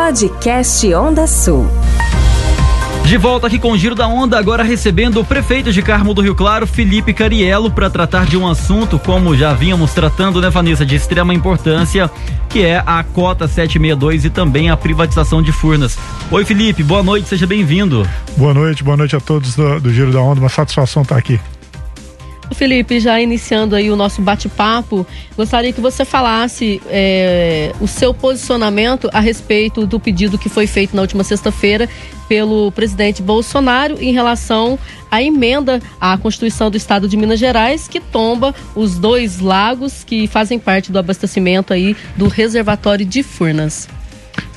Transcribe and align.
Podcast 0.00 0.94
Onda 0.94 1.26
Sul. 1.26 1.66
De 3.04 3.18
volta 3.18 3.48
aqui 3.48 3.58
com 3.58 3.72
o 3.72 3.76
Giro 3.76 3.94
da 3.94 4.08
Onda, 4.08 4.38
agora 4.38 4.62
recebendo 4.62 5.20
o 5.20 5.24
prefeito 5.24 5.70
de 5.74 5.82
Carmo 5.82 6.14
do 6.14 6.22
Rio 6.22 6.34
Claro, 6.34 6.66
Felipe 6.66 7.12
Cariello, 7.12 7.70
para 7.70 7.90
tratar 7.90 8.24
de 8.24 8.34
um 8.34 8.48
assunto, 8.48 8.98
como 8.98 9.36
já 9.36 9.52
vínhamos 9.52 9.92
tratando, 9.92 10.40
né, 10.40 10.48
Vanessa, 10.48 10.86
de 10.86 10.96
extrema 10.96 11.34
importância, 11.34 12.10
que 12.48 12.62
é 12.62 12.82
a 12.84 13.04
cota 13.04 13.46
762 13.46 14.24
e 14.24 14.30
também 14.30 14.70
a 14.70 14.76
privatização 14.76 15.42
de 15.42 15.52
Furnas. 15.52 15.98
Oi, 16.30 16.46
Felipe, 16.46 16.82
boa 16.82 17.02
noite, 17.02 17.28
seja 17.28 17.46
bem-vindo. 17.46 18.08
Boa 18.38 18.54
noite, 18.54 18.82
boa 18.82 18.96
noite 18.96 19.14
a 19.14 19.20
todos 19.20 19.54
do, 19.54 19.80
do 19.80 19.92
Giro 19.92 20.12
da 20.12 20.20
Onda, 20.22 20.40
uma 20.40 20.48
satisfação 20.48 21.02
estar 21.02 21.18
aqui. 21.18 21.38
Felipe, 22.54 23.00
já 23.00 23.20
iniciando 23.20 23.74
aí 23.74 23.90
o 23.90 23.96
nosso 23.96 24.20
bate-papo, 24.20 25.06
gostaria 25.36 25.72
que 25.72 25.80
você 25.80 26.04
falasse 26.04 26.80
é, 26.88 27.72
o 27.80 27.86
seu 27.86 28.12
posicionamento 28.12 29.08
a 29.12 29.20
respeito 29.20 29.86
do 29.86 29.98
pedido 29.98 30.38
que 30.38 30.48
foi 30.48 30.66
feito 30.66 30.94
na 30.94 31.02
última 31.02 31.24
sexta-feira 31.24 31.88
pelo 32.28 32.70
presidente 32.72 33.22
Bolsonaro 33.22 33.96
em 34.00 34.12
relação 34.12 34.78
à 35.10 35.20
emenda 35.20 35.80
à 36.00 36.16
Constituição 36.16 36.70
do 36.70 36.76
Estado 36.76 37.08
de 37.08 37.16
Minas 37.16 37.40
Gerais, 37.40 37.88
que 37.88 37.98
tomba 37.98 38.54
os 38.74 38.96
dois 38.96 39.40
lagos 39.40 40.04
que 40.04 40.28
fazem 40.28 40.58
parte 40.58 40.92
do 40.92 40.98
abastecimento 40.98 41.72
aí 41.72 41.96
do 42.16 42.28
reservatório 42.28 43.04
de 43.04 43.22
Furnas. 43.22 43.88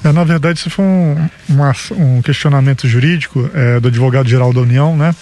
É, 0.03 0.12
na 0.12 0.23
verdade, 0.23 0.59
isso 0.59 0.70
foi 0.70 0.86
um, 0.86 1.16
uma, 1.50 1.73
um 1.91 2.22
questionamento 2.22 2.88
jurídico 2.88 3.50
é, 3.53 3.80
do 3.80 3.88
advogado-geral 3.88 4.53
da 4.53 4.62
União, 4.62 4.95
né? 4.95 5.16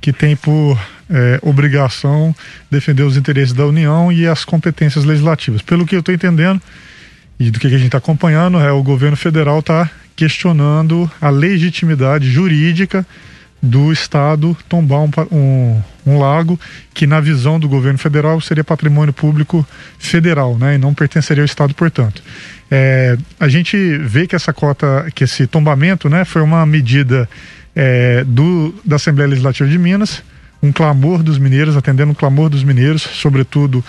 Que 0.00 0.12
tem 0.12 0.34
por 0.34 0.76
é, 1.12 1.38
obrigação 1.42 2.34
defender 2.70 3.02
os 3.02 3.16
interesses 3.16 3.52
da 3.52 3.66
União 3.66 4.10
e 4.10 4.26
as 4.26 4.44
competências 4.44 5.04
legislativas. 5.04 5.60
Pelo 5.60 5.86
que 5.86 5.94
eu 5.94 6.00
estou 6.00 6.14
entendendo 6.14 6.60
e 7.38 7.50
do 7.50 7.60
que 7.60 7.66
a 7.66 7.70
gente 7.70 7.86
está 7.86 7.98
acompanhando, 7.98 8.58
é 8.58 8.72
o 8.72 8.82
governo 8.82 9.16
federal 9.16 9.58
está 9.58 9.90
questionando 10.16 11.10
a 11.20 11.30
legitimidade 11.30 12.30
jurídica 12.30 13.06
do 13.62 13.92
Estado 13.92 14.56
tombar 14.68 15.00
um, 15.00 15.10
um, 15.30 15.82
um, 16.04 16.18
lago 16.18 16.58
que, 16.92 17.06
na 17.06 17.20
visão 17.20 17.60
do 17.60 17.68
governo 17.68 17.98
federal, 17.98 18.40
seria 18.40 18.64
patrimônio 18.64 19.12
público 19.12 19.66
federal, 19.98 20.58
né, 20.58 20.74
e 20.74 20.78
não 20.78 20.92
pertenceria 20.92 21.42
ao 21.42 21.46
Estado, 21.46 21.72
portanto. 21.72 22.22
É, 22.68 23.16
a 23.38 23.48
gente 23.48 23.76
vê 23.98 24.26
que 24.26 24.34
essa 24.34 24.52
cota, 24.52 25.06
que 25.14 25.24
esse 25.24 25.46
tombamento, 25.46 26.08
né, 26.08 26.24
foi 26.24 26.42
uma 26.42 26.66
medida 26.66 27.28
é, 27.74 28.24
do, 28.24 28.74
da 28.84 28.96
Assembleia 28.96 29.28
Legislativa 29.28 29.68
de 29.68 29.78
Minas, 29.78 30.22
um 30.62 30.70
clamor 30.70 31.22
dos 31.22 31.38
mineiros, 31.38 31.76
atendendo 31.76 32.12
um 32.12 32.14
clamor 32.14 32.48
dos 32.48 32.62
mineiros, 32.62 33.02
sobretudo 33.02 33.84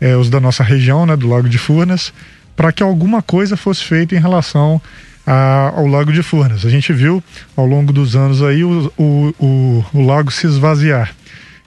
é, 0.00 0.16
os 0.16 0.28
da 0.28 0.38
nossa 0.38 0.62
região, 0.62 1.06
né, 1.06 1.16
do 1.16 1.28
Lago 1.28 1.48
de 1.48 1.58
Furnas, 1.58 2.12
para 2.54 2.72
que 2.72 2.82
alguma 2.82 3.22
coisa 3.22 3.56
fosse 3.56 3.84
feita 3.84 4.14
em 4.14 4.20
relação 4.20 4.80
a, 5.26 5.72
ao 5.74 5.86
Lago 5.86 6.12
de 6.12 6.22
Furnas. 6.22 6.64
A 6.64 6.70
gente 6.70 6.92
viu 6.92 7.22
ao 7.56 7.66
longo 7.66 7.92
dos 7.92 8.16
anos 8.16 8.42
aí 8.42 8.64
o, 8.64 8.92
o, 8.96 9.34
o, 9.38 9.84
o 9.94 10.06
lago 10.06 10.30
se 10.30 10.46
esvaziar, 10.46 11.14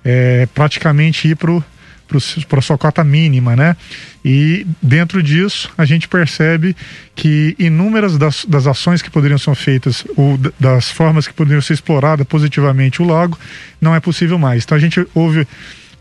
é, 0.03 0.47
praticamente 0.53 1.27
ir 1.27 1.35
para 1.35 1.51
para 2.47 2.59
a 2.59 2.61
sua 2.61 2.77
cota 2.77 3.03
mínima, 3.03 3.55
né? 3.55 3.75
E 4.23 4.65
dentro 4.81 5.21
disso 5.21 5.71
a 5.77 5.85
gente 5.85 6.07
percebe 6.07 6.75
que 7.15 7.55
inúmeras 7.57 8.17
das, 8.17 8.45
das 8.45 8.67
ações 8.67 9.01
que 9.01 9.09
poderiam 9.09 9.37
ser 9.37 9.55
feitas 9.55 10.03
ou 10.15 10.37
das 10.59 10.89
formas 10.89 11.27
que 11.27 11.33
poderiam 11.33 11.61
ser 11.61 11.73
exploradas 11.73 12.27
positivamente 12.27 13.01
o 13.01 13.05
lago 13.05 13.37
não 13.79 13.95
é 13.95 13.99
possível 13.99 14.37
mais. 14.37 14.63
Então 14.63 14.77
a 14.77 14.81
gente 14.81 15.05
ouve 15.13 15.47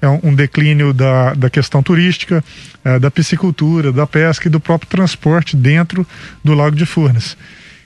é 0.03 0.09
um 0.09 0.35
declínio 0.35 0.95
da, 0.95 1.35
da 1.35 1.51
questão 1.51 1.83
turística, 1.83 2.43
é, 2.83 2.99
da 2.99 3.11
piscicultura, 3.11 3.93
da 3.93 4.07
pesca 4.07 4.49
e 4.49 4.51
do 4.51 4.59
próprio 4.59 4.89
transporte 4.89 5.55
dentro 5.55 6.07
do 6.43 6.55
Lago 6.55 6.75
de 6.75 6.87
Furnas. 6.87 7.37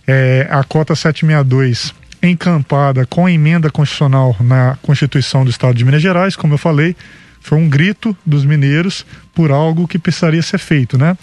É, 0.06 0.46
a 0.48 0.62
cota 0.62 0.94
762 0.94 1.92
encampada 2.22 3.04
com 3.06 3.28
emenda 3.28 3.70
constitucional 3.70 4.36
na 4.40 4.78
Constituição 4.80 5.44
do 5.44 5.50
Estado 5.50 5.74
de 5.74 5.84
Minas 5.84 6.00
Gerais, 6.00 6.36
como 6.36 6.54
eu 6.54 6.58
falei, 6.58 6.96
foi 7.44 7.58
um 7.58 7.68
grito 7.68 8.16
dos 8.24 8.42
mineiros 8.42 9.04
por 9.34 9.50
algo 9.50 9.86
que 9.86 9.98
precisaria 9.98 10.40
ser 10.40 10.56
feito, 10.56 10.96
né? 10.96 11.14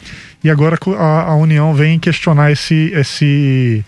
E 0.43 0.51
agora 0.51 0.77
a, 0.95 1.21
a 1.23 1.35
União 1.35 1.73
vem 1.73 1.97
questionar 1.97 2.51
esse, 2.51 2.91
esse, 2.93 3.83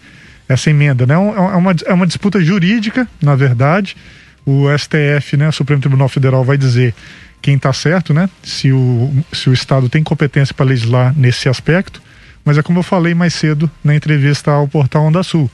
essa 0.49 0.71
emenda, 0.71 1.05
né? 1.05 1.13
É, 1.13 1.17
é 1.17 1.19
uma, 1.19 1.75
é 1.85 1.93
uma 1.93 2.07
disputa 2.07 2.41
jurídica, 2.41 3.07
na 3.21 3.35
verdade. 3.35 3.95
O 4.43 4.65
STF, 4.75 5.37
né, 5.37 5.47
o 5.47 5.51
Supremo 5.51 5.79
Tribunal 5.79 6.09
Federal, 6.09 6.43
vai 6.43 6.57
dizer 6.57 6.95
quem 7.39 7.55
está 7.55 7.71
certo, 7.71 8.15
né? 8.15 8.27
Se 8.41 8.71
o, 8.71 9.13
se 9.31 9.51
o 9.51 9.53
Estado 9.53 9.87
tem 9.87 10.01
competência 10.01 10.55
para 10.55 10.65
legislar 10.65 11.13
nesse 11.15 11.47
aspecto. 11.47 12.01
Mas 12.43 12.57
é 12.57 12.63
como 12.63 12.79
eu 12.79 12.83
falei 12.83 13.13
mais 13.13 13.35
cedo 13.35 13.69
na 13.83 13.95
entrevista 13.95 14.49
ao 14.49 14.67
portal 14.67 15.05
Onda 15.05 15.21
Sul. 15.21 15.51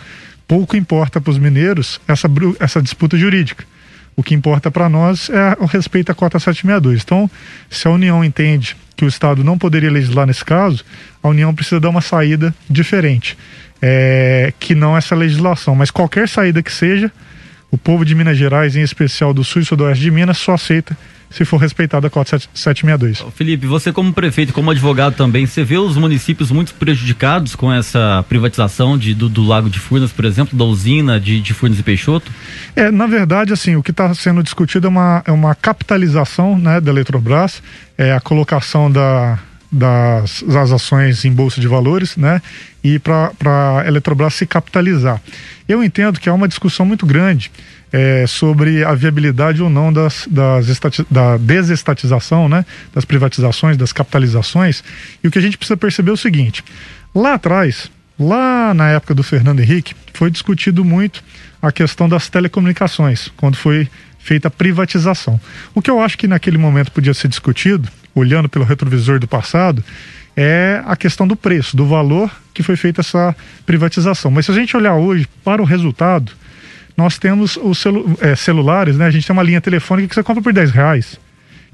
Pouco 0.48 0.78
importa 0.78 1.20
para 1.20 1.30
os 1.32 1.38
mineiros 1.38 2.00
essa, 2.08 2.30
essa 2.58 2.82
disputa 2.82 3.18
jurídica 3.18 3.66
o 4.20 4.24
que 4.24 4.36
importa 4.36 4.70
para 4.70 4.90
nós 4.90 5.30
é 5.30 5.56
o 5.62 5.66
respeito 5.66 6.12
à 6.12 6.16
cota 6.16 6.38
762. 6.38 7.04
Então, 7.04 7.32
se 7.70 7.88
a 7.88 7.92
União 7.92 8.22
entende 8.22 8.76
que 8.98 9.06
o 9.06 9.08
Estado 9.08 9.46
não 9.46 9.58
poderia 9.58 9.90
legislar 9.90 10.28
nesse 10.28 10.44
caso, 10.44 10.84
a 11.24 11.30
União 11.30 11.56
precisa 11.56 11.80
dar 11.80 11.88
uma 11.88 12.02
saída 12.02 12.54
diferente, 12.70 13.38
é, 13.82 14.52
que 14.60 14.76
não 14.76 14.98
essa 14.98 15.16
legislação. 15.16 15.74
Mas 15.74 15.90
qualquer 15.90 16.28
saída 16.28 16.62
que 16.62 16.70
seja, 16.72 17.10
o 17.72 17.78
povo 17.78 18.04
de 18.04 18.14
Minas 18.14 18.38
Gerais, 18.38 18.76
em 18.76 18.82
especial 18.82 19.34
do 19.34 19.42
sul 19.42 19.62
e 19.62 19.66
sudoeste 19.66 20.04
de 20.04 20.12
Minas, 20.12 20.38
só 20.38 20.56
aceita 20.56 20.98
se 21.30 21.46
for 21.46 21.58
respeitada 21.58 22.08
a 22.08 22.10
cota 22.10 22.40
762. 22.54 23.24
Felipe, 23.36 23.68
você 23.68 23.94
como 23.94 24.12
prefeito, 24.12 24.52
como 24.52 24.72
advogado 24.72 25.16
também, 25.16 25.46
você 25.46 25.64
vê 25.64 25.78
os 25.78 25.96
municípios 25.96 26.52
muito 26.52 26.74
prejudicados 26.74 27.56
com 27.56 27.72
essa 27.72 28.26
privatização 28.28 28.98
de, 28.98 29.14
do, 29.14 29.30
do 29.30 29.44
Lago 29.44 29.70
de 29.70 29.80
Furnas, 29.80 30.12
por 30.12 30.26
exemplo, 30.26 30.58
da 30.58 30.66
usina 30.66 31.20
de, 31.20 31.40
de 31.40 31.54
Furnas 31.54 31.80
e 31.80 31.84
Peixoto? 31.84 32.32
É, 32.76 32.90
na 32.90 33.06
verdade, 33.06 33.54
assim, 33.54 33.76
o 33.76 33.84
que 33.84 33.92
está 33.92 34.14
sendo 34.14 34.42
discutido 34.42 34.88
é 34.88 34.90
uma, 34.90 35.24
é 35.26 35.32
uma 35.32 35.54
capitalização 35.54 36.58
né, 36.58 36.82
da 36.82 36.92
Eletrobras, 36.92 37.62
é 37.98 38.14
a 38.14 38.20
colocação 38.20 38.92
da, 38.92 39.38
das, 39.72 40.44
das 40.48 40.72
ações 40.72 41.26
em 41.26 41.32
bolsa 41.32 41.62
de 41.62 41.68
valores, 41.68 42.18
né? 42.18 42.42
E 42.84 42.98
para 42.98 43.32
a 43.46 43.88
Eletrobras 43.88 44.34
se 44.34 44.48
capitalizar. 44.48 45.22
Eu 45.68 45.84
entendo 45.84 46.20
que 46.20 46.28
há 46.28 46.34
uma 46.34 46.48
discussão 46.48 46.86
muito 46.86 47.06
grande 47.06 47.52
é, 47.92 48.26
sobre 48.28 48.84
a 48.84 48.94
viabilidade 48.94 49.62
ou 49.62 49.70
não 49.70 49.92
das, 49.92 50.28
das 50.30 50.68
estati 50.68 51.06
da 51.10 51.38
desestatização, 51.38 52.48
né, 52.48 52.66
das 52.94 53.06
privatizações, 53.06 53.78
das 53.78 53.92
capitalizações. 53.92 54.84
E 55.24 55.28
o 55.28 55.32
que 55.32 55.40
a 55.40 55.42
gente 55.42 55.58
precisa 55.58 55.78
perceber 55.78 56.12
é 56.12 56.14
o 56.14 56.18
seguinte: 56.18 56.64
lá 57.14 57.34
atrás, 57.34 57.92
lá 58.20 58.74
na 58.74 58.90
época 58.90 59.14
do 59.14 59.24
Fernando 59.24 59.60
Henrique, 59.60 59.96
foi 60.14 60.30
discutido 60.30 60.86
muito 60.86 61.24
a 61.62 61.72
questão 61.72 62.08
das 62.08 62.30
telecomunicações, 62.30 63.32
quando 63.36 63.58
foi 63.58 63.90
feita 64.20 64.48
a 64.48 64.52
privatização. 64.52 65.40
O 65.74 65.82
que 65.82 65.90
eu 65.90 66.00
acho 66.02 66.18
que 66.18 66.28
naquele 66.28 66.58
momento 66.58 66.92
podia 66.92 67.14
ser 67.14 67.28
discutido, 67.28 67.90
olhando 68.14 68.48
pelo 68.48 68.66
retrovisor 68.66 69.20
do 69.20 69.28
passado, 69.28 69.84
é 70.36 70.82
a 70.86 70.96
questão 70.96 71.28
do 71.28 71.36
preço, 71.36 71.76
do 71.76 71.86
valor 71.86 72.32
que 72.54 72.64
foi 72.64 72.76
feita 72.76 73.02
essa 73.02 73.36
privatização. 73.66 74.32
Mas 74.32 74.46
se 74.46 74.52
a 74.52 74.56
gente 74.56 74.76
olhar 74.76 74.96
hoje 74.96 75.28
para 75.44 75.62
o 75.62 75.66
resultado, 75.66 76.32
nós 77.00 77.18
temos 77.18 77.56
os 77.56 77.78
celu 77.78 78.18
é, 78.20 78.36
celulares, 78.36 78.98
né? 78.98 79.06
A 79.06 79.12
gente 79.12 79.26
tem 79.26 79.34
uma 79.34 79.42
linha 79.42 79.62
telefônica 79.62 80.10
que 80.10 80.16
você 80.16 80.22
compra 80.22 80.44
por 80.44 80.52
10 80.52 80.72
reais, 80.72 81.18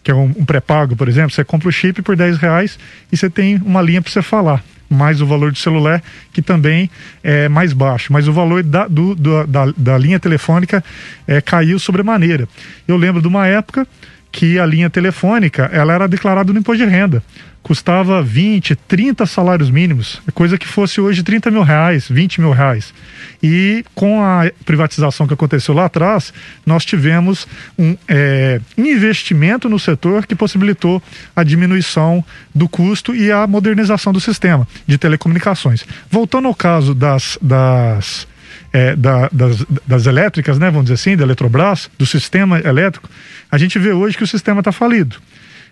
que 0.04 0.12
é 0.12 0.14
um, 0.14 0.32
um 0.38 0.46
pré-pago, 0.46 0.96
por 0.96 1.10
exemplo. 1.10 1.32
Você 1.32 1.44
compra 1.44 1.68
o 1.68 1.72
chip 1.72 2.00
por 2.04 2.16
10 2.16 2.38
reais 2.38 2.78
e 3.12 3.18
você 3.18 3.28
tem 3.28 3.56
uma 3.66 3.82
linha 3.82 4.04
para 4.04 4.12
você 4.12 4.22
falar. 4.22 4.64
Mais 4.88 5.20
o 5.22 5.26
valor 5.26 5.52
do 5.52 5.58
celular, 5.58 6.00
que 6.32 6.44
também 6.44 6.92
é 7.24 7.50
mais 7.50 7.74
baixo. 7.74 8.14
Mas 8.14 8.28
o 8.28 8.34
valor 8.34 8.62
da, 8.62 8.88
do, 8.88 9.16
do, 9.16 9.48
da, 9.48 9.74
da 9.76 9.98
linha 9.98 10.20
telefônica 10.20 10.84
é, 11.28 11.42
caiu 11.42 11.80
sobremaneira. 11.80 12.48
Eu 12.88 12.96
lembro 12.96 13.20
de 13.20 13.28
uma 13.28 13.48
época 13.48 13.88
que 14.32 14.60
a 14.60 14.66
linha 14.66 14.92
telefônica 14.92 15.68
ela 15.74 15.92
era 15.92 16.08
declarada 16.08 16.54
no 16.54 16.60
imposto 16.60 16.86
de 16.86 16.90
renda 16.90 17.24
custava 17.66 18.22
20, 18.22 18.76
30 18.76 19.26
salários 19.26 19.72
mínimos, 19.72 20.22
coisa 20.36 20.56
que 20.56 20.68
fosse 20.68 21.02
hoje 21.02 21.24
30 21.24 21.50
mil 21.50 21.64
reais, 21.64 22.08
20 22.08 22.40
mil 22.40 22.52
reais. 22.52 22.94
E 23.42 23.84
com 23.96 24.22
a 24.22 24.52
privatização 24.64 25.26
que 25.26 25.34
aconteceu 25.34 25.74
lá 25.74 25.86
atrás, 25.86 26.32
nós 26.64 26.86
tivemos 26.86 27.48
um 27.76 27.98
é, 28.08 28.62
investimento 28.78 29.68
no 29.68 29.80
setor 29.80 30.28
que 30.28 30.36
possibilitou 30.36 31.02
a 31.36 31.44
diminuição 31.44 32.24
do 32.54 32.70
custo 32.70 33.16
e 33.16 33.32
a 33.32 33.48
modernização 33.48 34.14
do 34.14 34.20
sistema 34.20 34.68
de 34.86 35.00
telecomunicações. 35.00 35.88
Voltando 36.08 36.48
ao 36.48 36.54
caso 36.54 36.94
das, 36.94 37.36
das 37.42 38.28
é, 38.72 38.96
da, 38.96 39.28
das, 39.32 39.66
das, 39.88 40.06
elétricas, 40.06 40.60
né, 40.60 40.68
vamos 40.70 40.84
dizer 40.86 40.94
assim, 40.94 41.18
da 41.18 41.24
Eletrobras, 41.24 41.90
do 41.98 42.06
sistema 42.06 42.60
elétrico, 42.60 43.10
a 43.50 43.58
gente 43.58 43.80
vê 43.80 43.92
hoje 43.92 44.16
que 44.16 44.24
o 44.24 44.28
sistema 44.28 44.60
está 44.60 44.72
falido. 44.72 45.16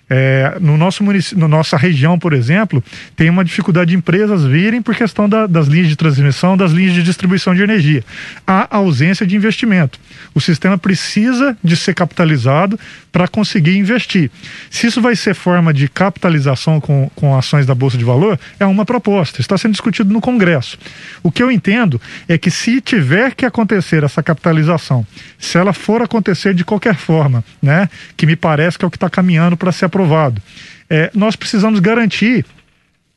É, 0.10 0.58
no 0.60 0.78
nosso 0.78 1.04
município, 1.04 1.40
na 1.40 1.48
nossa 1.48 1.78
região, 1.78 2.20
por 2.20 2.34
exemplo, 2.34 2.84
tem 3.16 3.30
uma 3.30 3.44
dificuldade 3.44 3.92
de 3.92 3.98
empresas 3.98 4.44
virem 4.44 4.82
por 4.82 4.96
questão 4.96 5.30
da, 5.30 5.48
das 5.48 5.68
linhas 5.68 5.88
de 5.88 5.96
transmissão, 5.96 6.58
das 6.58 6.72
linhas 6.72 6.94
de 6.94 7.02
distribuição 7.02 7.56
de 7.56 7.64
energia. 7.64 8.04
Há 8.46 8.76
ausência 8.76 9.26
de 9.26 9.36
investimento. 9.36 10.00
O 10.36 10.42
sistema 10.42 10.78
precisa 10.78 11.58
de 11.64 11.76
ser 11.76 11.94
capitalizado 11.94 12.78
para 13.12 13.28
conseguir 13.28 13.78
investir. 13.78 14.30
Se 14.70 14.88
isso 14.88 15.02
vai 15.02 15.16
ser 15.16 15.34
forma 15.36 15.74
de 15.74 15.88
capitalização 15.88 16.82
com, 16.82 17.10
com 17.16 17.38
ações 17.38 17.66
da 17.66 17.74
Bolsa 17.74 17.98
de 17.98 18.04
Valor, 18.04 18.40
é 18.60 18.66
uma 18.66 18.86
proposta. 18.86 19.40
Está 19.40 19.58
sendo 19.58 19.72
discutido 19.72 20.12
no 20.12 20.20
Congresso. 20.20 20.78
O 21.22 21.32
que 21.32 21.42
eu 21.42 21.52
entendo 21.52 22.02
é 22.28 22.38
que 22.38 22.52
se 22.52 22.82
tiver 22.82 23.36
que 23.36 23.46
acontecer 23.46 24.04
essa 24.04 24.22
capitalização, 24.22 25.06
se 25.40 25.58
ela 25.58 25.74
for 25.74 26.02
acontecer 26.02 26.54
de 26.54 26.66
qualquer 26.66 26.96
forma, 26.96 27.44
né, 27.62 27.88
que 28.18 28.26
me 28.26 28.36
parece 28.36 28.78
que 28.78 28.84
é 28.84 28.88
o 28.88 28.92
que 28.92 28.98
está 28.98 29.10
caminhando 29.10 29.56
para 29.56 29.72
ser 29.72 29.86
aprovado, 29.94 30.42
é, 30.90 31.12
nós 31.13 31.36
precisamos 31.36 31.80
garantir 31.80 32.44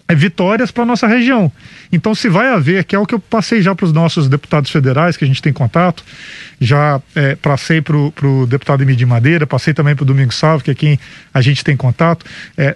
é, 0.08 0.14
vitórias 0.14 0.70
para 0.70 0.84
nossa 0.84 1.06
região. 1.06 1.50
Então, 1.90 2.14
se 2.14 2.28
vai 2.28 2.48
haver, 2.48 2.84
que 2.84 2.94
é 2.94 2.98
o 2.98 3.06
que 3.06 3.14
eu 3.14 3.18
passei 3.18 3.60
já 3.60 3.74
para 3.74 3.86
os 3.86 3.92
nossos 3.92 4.28
deputados 4.28 4.70
federais, 4.70 5.16
que 5.16 5.24
a 5.24 5.26
gente 5.26 5.42
tem 5.42 5.52
contato, 5.52 6.04
já 6.60 7.00
é, 7.14 7.34
passei 7.34 7.80
para 7.80 7.96
o 7.96 8.46
deputado 8.46 8.82
Emidir 8.82 9.06
Madeira, 9.06 9.46
passei 9.46 9.74
também 9.74 9.96
para 9.96 10.04
o 10.04 10.06
Domingo 10.06 10.32
Salve, 10.32 10.64
que 10.64 10.70
é 10.70 10.74
quem 10.74 11.00
a 11.34 11.40
gente 11.40 11.64
tem 11.64 11.76
contato. 11.76 12.24
É, 12.56 12.66
é, 12.68 12.74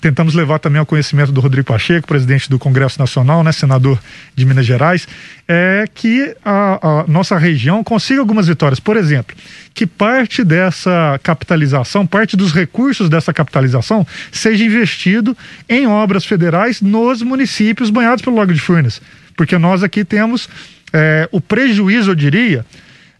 tentamos 0.00 0.34
levar 0.34 0.58
também 0.58 0.80
ao 0.80 0.86
conhecimento 0.86 1.30
do 1.30 1.40
Rodrigo 1.40 1.66
Pacheco, 1.66 2.08
presidente 2.08 2.50
do 2.50 2.58
Congresso 2.58 2.98
Nacional, 2.98 3.44
né, 3.44 3.52
senador 3.52 3.98
de 4.34 4.44
Minas 4.44 4.66
Gerais, 4.66 5.06
é 5.46 5.84
que 5.94 6.34
a, 6.44 7.02
a 7.02 7.04
nossa 7.06 7.38
região 7.38 7.84
consiga 7.84 8.20
algumas 8.20 8.48
vitórias. 8.48 8.80
Por 8.80 8.96
exemplo, 8.96 9.36
que 9.76 9.86
parte 9.86 10.42
dessa 10.42 11.20
capitalização, 11.22 12.06
parte 12.06 12.34
dos 12.34 12.50
recursos 12.50 13.10
dessa 13.10 13.30
capitalização, 13.30 14.06
seja 14.32 14.64
investido 14.64 15.36
em 15.68 15.86
obras 15.86 16.24
federais 16.24 16.80
nos 16.80 17.20
municípios 17.20 17.90
banhados 17.90 18.24
pelo 18.24 18.36
Lago 18.36 18.54
de 18.54 18.60
Furnas. 18.60 19.02
Porque 19.36 19.58
nós 19.58 19.82
aqui 19.82 20.02
temos 20.02 20.48
é, 20.94 21.28
o 21.30 21.42
prejuízo, 21.42 22.12
eu 22.12 22.14
diria, 22.14 22.64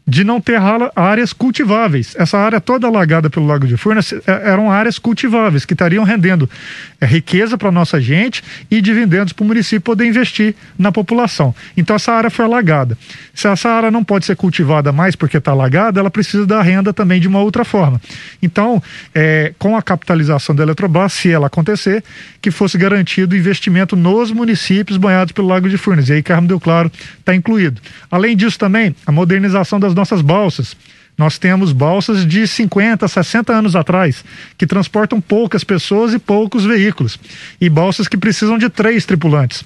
de 0.06 0.22
não 0.22 0.40
ter 0.40 0.60
áreas 0.94 1.32
cultiváveis. 1.32 2.14
Essa 2.16 2.38
área 2.38 2.60
toda 2.60 2.86
alagada 2.86 3.28
pelo 3.28 3.44
Lago 3.44 3.66
de 3.66 3.76
Furnas 3.76 4.12
é, 4.12 4.20
eram 4.26 4.70
áreas 4.70 5.00
cultiváveis 5.00 5.64
que 5.64 5.74
estariam 5.74 6.04
rendendo 6.04 6.48
é, 7.00 7.06
riqueza 7.06 7.58
para 7.58 7.72
nossa 7.72 8.00
gente 8.00 8.42
e 8.70 8.80
dividendos 8.80 9.32
para 9.32 9.42
o 9.42 9.46
município 9.46 9.80
poder 9.80 10.06
investir 10.06 10.54
na 10.78 10.92
população. 10.92 11.52
Então 11.76 11.96
essa 11.96 12.12
área 12.12 12.30
foi 12.30 12.44
alagada. 12.44 12.96
Se 13.34 13.48
essa 13.48 13.68
área 13.68 13.90
não 13.90 14.04
pode 14.04 14.26
ser 14.26 14.36
cultivada 14.36 14.92
mais 14.92 15.16
porque 15.16 15.38
está 15.38 15.50
alagada, 15.50 15.98
ela 15.98 16.10
precisa 16.10 16.46
da 16.46 16.62
renda 16.62 16.92
também 16.92 17.20
de 17.20 17.26
uma 17.26 17.40
outra 17.40 17.64
forma. 17.64 18.00
Então, 18.40 18.80
é, 19.12 19.52
com 19.58 19.76
a 19.76 19.82
capitalização 19.82 20.54
da 20.54 20.62
Eletrobras, 20.62 21.14
se 21.14 21.32
ela 21.32 21.48
acontecer, 21.48 22.04
que 22.40 22.52
fosse 22.52 22.78
garantido 22.78 23.36
investimento 23.36 23.96
nos 23.96 24.30
municípios 24.30 24.98
banhados 24.98 25.32
pelo 25.32 25.48
Lago 25.48 25.68
de 25.68 25.76
Furnas. 25.76 26.08
E 26.08 26.12
aí 26.12 26.22
Carmo 26.22 26.46
deu 26.46 26.60
claro 26.60 26.92
está 27.18 27.34
incluído. 27.34 27.80
Além 28.08 28.36
disso 28.36 28.56
também, 28.56 28.94
a 29.04 29.10
modernização 29.10 29.80
das 29.80 29.95
nossas 29.96 30.20
balsas. 30.20 30.76
Nós 31.18 31.38
temos 31.38 31.72
balsas 31.72 32.26
de 32.26 32.46
50, 32.46 33.08
60 33.08 33.52
anos 33.52 33.74
atrás, 33.74 34.22
que 34.58 34.66
transportam 34.66 35.20
poucas 35.20 35.64
pessoas 35.64 36.12
e 36.12 36.18
poucos 36.18 36.64
veículos, 36.64 37.18
e 37.58 37.70
balsas 37.70 38.06
que 38.06 38.18
precisam 38.18 38.58
de 38.58 38.68
três 38.68 39.06
tripulantes 39.06 39.64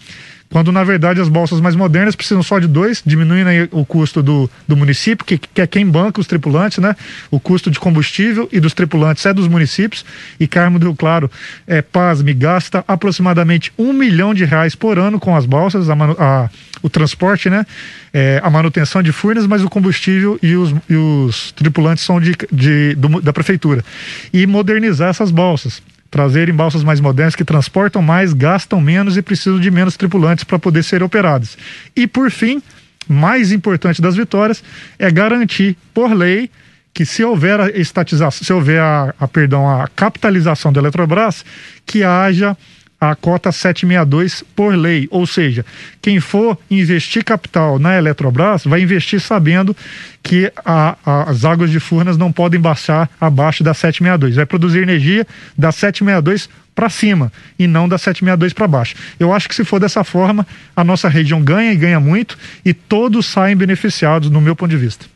quando 0.50 0.72
na 0.72 0.82
verdade 0.82 1.20
as 1.20 1.28
balsas 1.28 1.60
mais 1.60 1.76
modernas 1.76 2.16
precisam 2.16 2.42
só 2.42 2.58
de 2.58 2.66
dois, 2.66 3.02
diminuindo 3.06 3.50
o 3.70 3.84
custo 3.86 4.22
do, 4.22 4.50
do 4.66 4.76
município, 4.76 5.24
que, 5.24 5.38
que 5.38 5.60
é 5.60 5.66
quem 5.66 5.86
banca 5.86 6.20
os 6.20 6.26
tripulantes, 6.26 6.78
né? 6.78 6.96
O 7.30 7.38
custo 7.38 7.70
de 7.70 7.78
combustível 7.78 8.48
e 8.50 8.58
dos 8.58 8.74
tripulantes 8.74 9.24
é 9.24 9.32
dos 9.32 9.46
municípios. 9.46 10.04
E 10.38 10.48
Carmo 10.48 10.78
do 10.78 10.94
Claro, 10.94 11.30
é, 11.66 11.80
pasme, 11.80 12.34
gasta 12.34 12.84
aproximadamente 12.88 13.72
um 13.78 13.92
milhão 13.92 14.34
de 14.34 14.44
reais 14.44 14.74
por 14.74 14.98
ano 14.98 15.20
com 15.20 15.36
as 15.36 15.46
balsas, 15.46 15.88
a, 15.88 15.94
a, 15.94 16.50
o 16.82 16.90
transporte, 16.90 17.48
né? 17.48 17.64
É, 18.12 18.40
a 18.42 18.50
manutenção 18.50 19.04
de 19.04 19.12
furnas, 19.12 19.46
mas 19.46 19.62
o 19.62 19.70
combustível 19.70 20.36
e 20.42 20.56
os, 20.56 20.74
e 20.88 20.96
os 20.96 21.52
tripulantes 21.52 22.02
são 22.02 22.20
de, 22.20 22.34
de 22.50 22.96
do, 22.96 23.20
da 23.20 23.32
prefeitura. 23.32 23.84
E 24.32 24.46
modernizar 24.48 25.10
essas 25.10 25.30
balsas 25.30 25.80
trazerem 26.10 26.54
balsas 26.54 26.82
mais 26.82 27.00
modernas 27.00 27.36
que 27.36 27.44
transportam 27.44 28.02
mais, 28.02 28.32
gastam 28.32 28.80
menos 28.80 29.16
e 29.16 29.22
precisam 29.22 29.60
de 29.60 29.70
menos 29.70 29.96
tripulantes 29.96 30.44
para 30.44 30.58
poder 30.58 30.82
ser 30.82 31.02
operadas. 31.02 31.56
E 31.94 32.06
por 32.06 32.30
fim, 32.30 32.60
mais 33.08 33.52
importante 33.52 34.02
das 34.02 34.16
vitórias 34.16 34.62
é 34.98 35.10
garantir 35.10 35.76
por 35.94 36.12
lei 36.12 36.50
que 36.92 37.06
se 37.06 37.22
houver 37.22 37.60
a 37.60 37.68
estatização, 37.70 38.44
se 38.44 38.52
houver 38.52 38.80
a, 38.80 39.14
a 39.18 39.28
perdão, 39.28 39.68
a 39.68 39.86
capitalização 39.88 40.72
da 40.72 40.80
Eletrobras, 40.80 41.44
que 41.86 42.02
haja 42.02 42.56
a 43.00 43.14
cota 43.14 43.50
762 43.50 44.44
por 44.54 44.74
lei, 44.74 45.08
ou 45.10 45.26
seja, 45.26 45.64
quem 46.02 46.20
for 46.20 46.58
investir 46.70 47.24
capital 47.24 47.78
na 47.78 47.96
Eletrobras 47.96 48.64
vai 48.64 48.82
investir 48.82 49.20
sabendo 49.20 49.74
que 50.22 50.52
a, 50.64 50.96
a, 51.04 51.30
as 51.30 51.44
águas 51.44 51.70
de 51.70 51.80
Furnas 51.80 52.18
não 52.18 52.30
podem 52.30 52.60
baixar 52.60 53.08
abaixo 53.18 53.64
da 53.64 53.72
762, 53.72 54.36
vai 54.36 54.44
produzir 54.44 54.82
energia 54.82 55.26
da 55.56 55.72
762 55.72 56.48
para 56.74 56.90
cima 56.90 57.32
e 57.58 57.66
não 57.66 57.88
da 57.88 57.96
762 57.96 58.52
para 58.52 58.68
baixo. 58.68 58.94
Eu 59.18 59.32
acho 59.32 59.48
que 59.48 59.54
se 59.54 59.64
for 59.64 59.80
dessa 59.80 60.04
forma, 60.04 60.46
a 60.76 60.84
nossa 60.84 61.08
região 61.08 61.42
ganha 61.42 61.72
e 61.72 61.76
ganha 61.76 62.00
muito 62.00 62.36
e 62.64 62.74
todos 62.74 63.26
saem 63.26 63.56
beneficiados 63.56 64.28
no 64.28 64.40
meu 64.40 64.54
ponto 64.54 64.70
de 64.70 64.76
vista. 64.76 65.06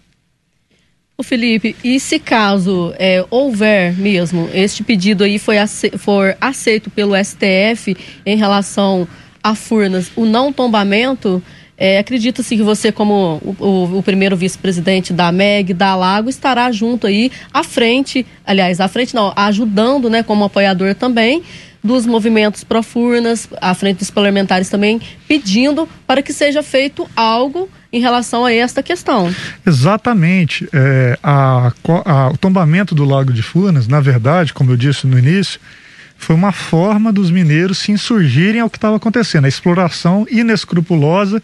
O 1.16 1.22
Felipe, 1.22 1.76
e 1.84 2.00
se 2.00 2.18
caso 2.18 2.92
é, 2.98 3.24
houver 3.30 3.96
mesmo 3.96 4.50
este 4.52 4.82
pedido 4.82 5.22
aí 5.22 5.38
foi 5.38 5.58
ace 5.58 5.90
for 5.96 6.36
aceito 6.40 6.90
pelo 6.90 7.14
STF 7.16 7.96
em 8.26 8.36
relação 8.36 9.06
a 9.40 9.54
Furnas, 9.54 10.10
o 10.16 10.24
não 10.24 10.52
tombamento, 10.52 11.40
é, 11.76 11.98
Acredita-se 11.98 12.56
que 12.56 12.62
você, 12.62 12.90
como 12.90 13.40
o, 13.44 13.64
o, 13.64 13.98
o 13.98 14.02
primeiro 14.02 14.36
vice-presidente 14.36 15.12
da 15.12 15.30
MEG, 15.30 15.72
da 15.72 15.94
Lago, 15.94 16.28
estará 16.28 16.70
junto 16.72 17.06
aí 17.06 17.30
à 17.52 17.62
frente, 17.62 18.26
aliás, 18.44 18.80
à 18.80 18.88
frente 18.88 19.14
não, 19.14 19.32
ajudando, 19.36 20.10
né, 20.10 20.22
como 20.22 20.44
apoiador 20.44 20.94
também, 20.94 21.42
dos 21.82 22.06
movimentos 22.06 22.64
pró-Furnas, 22.64 23.48
à 23.60 23.74
frente 23.74 23.98
dos 23.98 24.10
parlamentares 24.10 24.68
também, 24.68 25.00
pedindo 25.28 25.88
para 26.06 26.22
que 26.22 26.32
seja 26.32 26.62
feito 26.62 27.08
algo 27.14 27.68
em 27.94 28.00
relação 28.00 28.44
a 28.44 28.52
esta 28.52 28.82
questão. 28.82 29.32
Exatamente. 29.64 30.68
É, 30.72 31.16
a, 31.22 31.72
a, 32.04 32.28
o 32.30 32.36
tombamento 32.36 32.92
do 32.92 33.04
Lago 33.04 33.32
de 33.32 33.40
Furnas, 33.40 33.86
na 33.86 34.00
verdade, 34.00 34.52
como 34.52 34.72
eu 34.72 34.76
disse 34.76 35.06
no 35.06 35.16
início, 35.16 35.60
foi 36.18 36.34
uma 36.34 36.50
forma 36.50 37.12
dos 37.12 37.30
mineiros 37.30 37.78
se 37.78 37.92
insurgirem 37.92 38.60
ao 38.60 38.68
que 38.68 38.78
estava 38.78 38.96
acontecendo, 38.96 39.44
a 39.44 39.48
exploração 39.48 40.26
inescrupulosa 40.28 41.40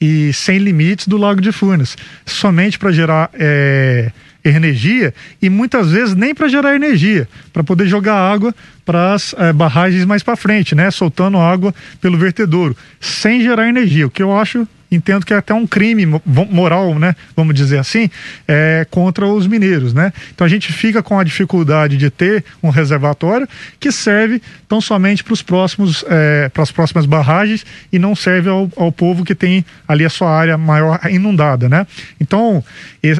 e 0.00 0.32
sem 0.32 0.56
limites 0.56 1.06
do 1.06 1.18
Lago 1.18 1.42
de 1.42 1.52
Furnas, 1.52 1.98
somente 2.24 2.78
para 2.78 2.92
gerar 2.92 3.28
é, 3.34 4.10
energia 4.42 5.12
e 5.42 5.50
muitas 5.50 5.90
vezes 5.90 6.14
nem 6.14 6.34
para 6.34 6.48
gerar 6.48 6.74
energia, 6.74 7.28
para 7.52 7.62
poder 7.62 7.86
jogar 7.86 8.14
água 8.14 8.54
para 8.86 9.12
as 9.12 9.34
é, 9.36 9.52
barragens 9.52 10.06
mais 10.06 10.22
para 10.22 10.34
frente, 10.34 10.74
né, 10.74 10.90
soltando 10.90 11.36
água 11.36 11.74
pelo 12.00 12.16
vertedouro, 12.16 12.74
sem 12.98 13.42
gerar 13.42 13.68
energia, 13.68 14.06
o 14.06 14.10
que 14.10 14.22
eu 14.22 14.34
acho 14.34 14.66
entendo 14.90 15.24
que 15.24 15.32
é 15.32 15.36
até 15.36 15.54
um 15.54 15.66
crime 15.66 16.04
moral, 16.26 16.98
né, 16.98 17.14
vamos 17.36 17.54
dizer 17.54 17.78
assim, 17.78 18.10
é, 18.46 18.86
contra 18.90 19.26
os 19.26 19.46
mineiros, 19.46 19.94
né? 19.94 20.12
Então 20.34 20.44
a 20.44 20.50
gente 20.50 20.72
fica 20.72 21.02
com 21.02 21.18
a 21.18 21.24
dificuldade 21.24 21.96
de 21.96 22.10
ter 22.10 22.44
um 22.62 22.70
reservatório 22.70 23.48
que 23.78 23.92
serve 23.92 24.42
tão 24.68 24.80
somente 24.80 25.22
para 25.22 25.32
os 25.32 25.42
próximos, 25.42 26.04
é, 26.08 26.48
para 26.48 26.62
as 26.62 26.72
próximas 26.72 27.06
barragens 27.06 27.64
e 27.92 27.98
não 27.98 28.16
serve 28.16 28.48
ao, 28.48 28.70
ao 28.76 28.90
povo 28.90 29.24
que 29.24 29.34
tem 29.34 29.64
ali 29.86 30.04
a 30.04 30.10
sua 30.10 30.30
área 30.30 30.58
maior 30.58 30.98
inundada, 31.08 31.68
né? 31.68 31.86
Então 32.20 32.64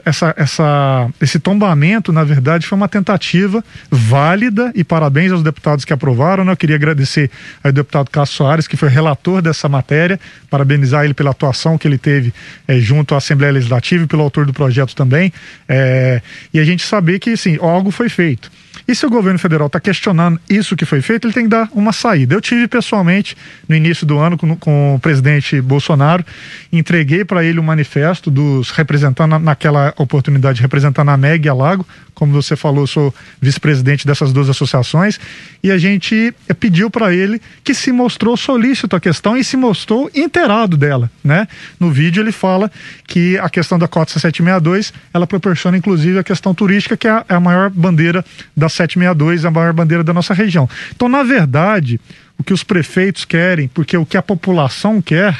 essa, 0.04 0.34
essa, 0.36 1.08
esse 1.20 1.38
tombamento, 1.38 2.12
na 2.12 2.22
verdade, 2.22 2.66
foi 2.66 2.76
uma 2.76 2.88
tentativa 2.88 3.64
válida 3.90 4.70
e 4.74 4.84
parabéns 4.84 5.32
aos 5.32 5.42
deputados 5.42 5.84
que 5.84 5.92
aprovaram. 5.92 6.44
Né? 6.44 6.52
Eu 6.52 6.56
queria 6.56 6.76
agradecer 6.76 7.30
ao 7.64 7.72
deputado 7.72 8.10
Cássio 8.10 8.36
Soares, 8.36 8.68
que 8.68 8.76
foi 8.76 8.88
relator 8.88 9.40
dessa 9.40 9.68
matéria, 9.68 10.20
parabenizar 10.50 11.04
ele 11.04 11.14
pela 11.14 11.30
atuação 11.30 11.59
que 11.78 11.86
ele 11.86 11.98
teve 11.98 12.32
é, 12.66 12.78
junto 12.78 13.14
à 13.14 13.18
Assembleia 13.18 13.52
Legislativa 13.52 14.04
e 14.04 14.06
pelo 14.06 14.22
autor 14.22 14.46
do 14.46 14.52
projeto 14.52 14.94
também. 14.94 15.32
É, 15.68 16.20
e 16.52 16.58
a 16.58 16.64
gente 16.64 16.84
saber 16.84 17.18
que, 17.18 17.36
sim, 17.36 17.58
algo 17.60 17.90
foi 17.90 18.08
feito. 18.08 18.50
E 18.86 18.94
se 18.94 19.06
o 19.06 19.10
governo 19.10 19.38
federal 19.38 19.66
está 19.66 19.78
questionando 19.78 20.40
isso 20.48 20.76
que 20.76 20.84
foi 20.84 21.00
feito, 21.00 21.26
ele 21.26 21.34
tem 21.34 21.44
que 21.44 21.50
dar 21.50 21.68
uma 21.72 21.92
saída. 21.92 22.34
Eu 22.34 22.40
tive 22.40 22.66
pessoalmente, 22.66 23.36
no 23.68 23.74
início 23.74 24.06
do 24.06 24.18
ano, 24.18 24.36
com, 24.36 24.56
com 24.56 24.94
o 24.94 25.00
presidente 25.00 25.60
Bolsonaro, 25.60 26.24
entreguei 26.72 27.24
para 27.24 27.44
ele 27.44 27.58
o 27.58 27.62
um 27.62 27.64
manifesto 27.64 28.30
dos 28.30 28.70
representando 28.70 29.38
naquela 29.38 29.94
oportunidade, 29.96 30.60
representando 30.60 31.08
a 31.10 31.16
MEG 31.16 31.46
e 31.46 31.48
a 31.48 31.54
Lago, 31.54 31.86
como 32.20 32.34
você 32.34 32.54
falou, 32.54 32.86
sou 32.86 33.14
vice-presidente 33.40 34.06
dessas 34.06 34.30
duas 34.30 34.48
associações, 34.50 35.18
e 35.62 35.70
a 35.70 35.78
gente 35.78 36.34
eh, 36.46 36.52
pediu 36.52 36.90
para 36.90 37.14
ele 37.14 37.40
que 37.64 37.72
se 37.72 37.90
mostrou 37.90 38.36
solícito 38.36 38.94
à 38.94 39.00
questão 39.00 39.38
e 39.38 39.42
se 39.42 39.56
mostrou 39.56 40.10
inteirado 40.14 40.76
dela, 40.76 41.10
né? 41.24 41.48
No 41.78 41.90
vídeo 41.90 42.22
ele 42.22 42.30
fala 42.30 42.70
que 43.06 43.38
a 43.38 43.48
questão 43.48 43.78
da 43.78 43.88
cota 43.88 44.12
762, 44.12 44.92
ela 45.14 45.26
proporciona 45.26 45.78
inclusive 45.78 46.18
a 46.18 46.22
questão 46.22 46.54
turística, 46.54 46.94
que 46.94 47.08
é 47.08 47.10
a, 47.10 47.24
é 47.26 47.34
a 47.34 47.40
maior 47.40 47.70
bandeira 47.70 48.22
da 48.60 48.68
762, 48.68 49.44
a 49.44 49.50
maior 49.50 49.72
bandeira 49.72 50.04
da 50.04 50.12
nossa 50.12 50.34
região. 50.34 50.68
Então, 50.94 51.08
na 51.08 51.22
verdade, 51.22 52.00
o 52.38 52.44
que 52.44 52.52
os 52.52 52.62
prefeitos 52.62 53.24
querem, 53.24 53.66
porque 53.68 53.96
o 53.96 54.06
que 54.06 54.16
a 54.16 54.22
população 54.22 55.02
quer 55.02 55.36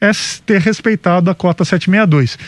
é 0.00 0.10
ter 0.46 0.60
respeitado 0.60 1.30
a 1.30 1.34
cota 1.34 1.64
762. 1.64 2.38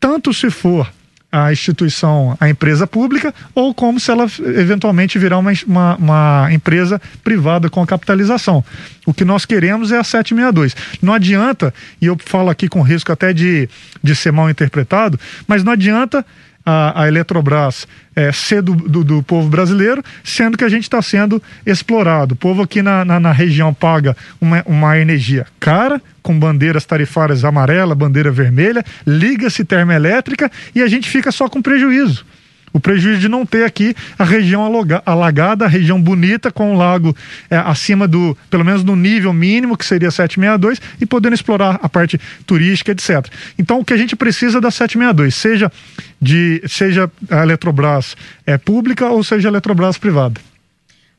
Tanto 0.00 0.34
se 0.34 0.50
for 0.50 0.90
a 1.30 1.52
instituição, 1.52 2.36
a 2.40 2.48
empresa 2.48 2.86
pública, 2.86 3.34
ou 3.54 3.74
como 3.74 4.00
se 4.00 4.10
ela 4.10 4.24
eventualmente 4.56 5.18
virar 5.18 5.36
uma, 5.36 5.52
uma, 5.66 5.96
uma, 5.96 6.48
empresa 6.50 7.00
privada 7.22 7.68
com 7.68 7.84
capitalização. 7.86 8.64
O 9.04 9.12
que 9.12 9.26
nós 9.26 9.44
queremos 9.44 9.92
é 9.92 9.98
a 9.98 10.04
762. 10.04 10.74
Não 11.02 11.12
adianta, 11.12 11.72
e 12.00 12.06
eu 12.06 12.16
falo 12.24 12.48
aqui 12.48 12.66
com 12.66 12.80
risco 12.80 13.12
até 13.12 13.34
de, 13.34 13.68
de 14.02 14.16
ser 14.16 14.32
mal 14.32 14.48
interpretado, 14.48 15.20
mas 15.46 15.62
não 15.62 15.72
adianta 15.72 16.24
a, 16.70 17.04
a 17.04 17.08
Eletrobras 17.08 17.88
é, 18.14 18.30
ser 18.30 18.60
do, 18.60 18.74
do, 18.74 19.02
do, 19.02 19.22
povo 19.22 19.48
brasileiro, 19.48 20.04
sendo 20.22 20.58
que 20.58 20.64
a 20.64 20.68
gente 20.68 20.82
está 20.82 21.00
sendo 21.00 21.42
explorado. 21.64 22.34
O 22.34 22.36
povo 22.36 22.60
aqui 22.60 22.82
na, 22.82 23.06
na, 23.06 23.18
na, 23.18 23.32
região 23.32 23.72
paga 23.72 24.14
uma, 24.38 24.62
uma 24.66 24.98
energia 24.98 25.46
cara, 25.58 25.98
com 26.22 26.38
bandeiras 26.38 26.84
tarifárias 26.84 27.42
amarela, 27.42 27.94
bandeira 27.94 28.30
vermelha, 28.30 28.84
liga-se 29.06 29.64
termoelétrica 29.64 30.50
e 30.74 30.82
a 30.82 30.88
gente 30.88 31.08
fica 31.08 31.32
só 31.32 31.48
com 31.48 31.62
prejuízo. 31.62 32.26
O 32.72 32.80
prejuízo 32.80 33.20
de 33.20 33.28
não 33.28 33.46
ter 33.46 33.64
aqui 33.64 33.94
a 34.18 34.24
região 34.24 34.62
alagada, 35.04 35.64
a 35.64 35.68
região 35.68 36.00
bonita, 36.00 36.50
com 36.50 36.74
o 36.74 36.76
lago 36.76 37.16
é, 37.50 37.56
acima 37.56 38.06
do, 38.06 38.36
pelo 38.50 38.64
menos 38.64 38.84
no 38.84 38.94
nível 38.94 39.32
mínimo, 39.32 39.76
que 39.76 39.84
seria 39.84 40.10
762, 40.10 40.80
e 41.00 41.06
podendo 41.06 41.34
explorar 41.34 41.78
a 41.82 41.88
parte 41.88 42.20
turística, 42.46 42.92
etc. 42.92 43.26
Então, 43.58 43.80
o 43.80 43.84
que 43.84 43.92
a 43.92 43.96
gente 43.96 44.14
precisa 44.16 44.60
da 44.60 44.70
762, 44.70 45.34
seja, 45.34 45.72
de, 46.20 46.62
seja 46.66 47.10
a 47.30 47.42
Eletrobras 47.42 48.16
é, 48.46 48.58
pública 48.58 49.08
ou 49.08 49.22
seja 49.22 49.48
a 49.48 49.50
Eletrobras 49.50 49.98
privada. 49.98 50.40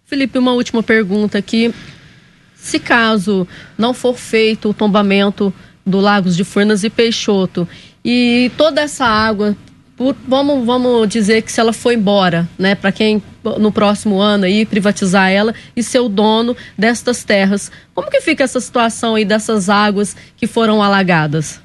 Felipe, 0.06 0.40
uma 0.40 0.54
última 0.54 0.82
pergunta 0.82 1.38
aqui. 1.38 1.74
Se 2.56 2.80
caso 2.80 3.48
não 3.78 3.94
for 3.94 4.18
feito 4.18 4.70
o 4.70 4.74
tombamento 4.74 5.54
do 5.86 6.00
Lagos 6.00 6.36
de 6.36 6.44
Furnas 6.44 6.84
e 6.84 6.90
Peixoto 6.90 7.68
e 8.04 8.52
toda 8.58 8.82
essa 8.82 9.06
água 9.06 9.56
por, 10.00 10.16
vamos, 10.26 10.66
vamos 10.66 11.10
dizer 11.10 11.42
que 11.42 11.52
se 11.52 11.60
ela 11.60 11.74
for 11.74 11.92
embora, 11.92 12.48
né, 12.58 12.74
para 12.74 12.90
quem 12.90 13.22
no 13.60 13.70
próximo 13.70 14.22
ano 14.22 14.46
aí 14.46 14.66
privatizar 14.66 15.30
ela 15.30 15.54
e 15.76 15.84
ser 15.84 16.00
o 16.00 16.08
dono 16.08 16.56
destas 16.78 17.26
terras, 17.26 17.70
como 17.94 18.10
que 18.10 18.22
fica 18.22 18.46
essa 18.46 18.62
situação 18.62 19.16
aí 19.16 19.26
dessas 19.26 19.68
águas 19.68 20.16
que 20.38 20.48
foram 20.48 20.82
alagadas? 20.82 21.60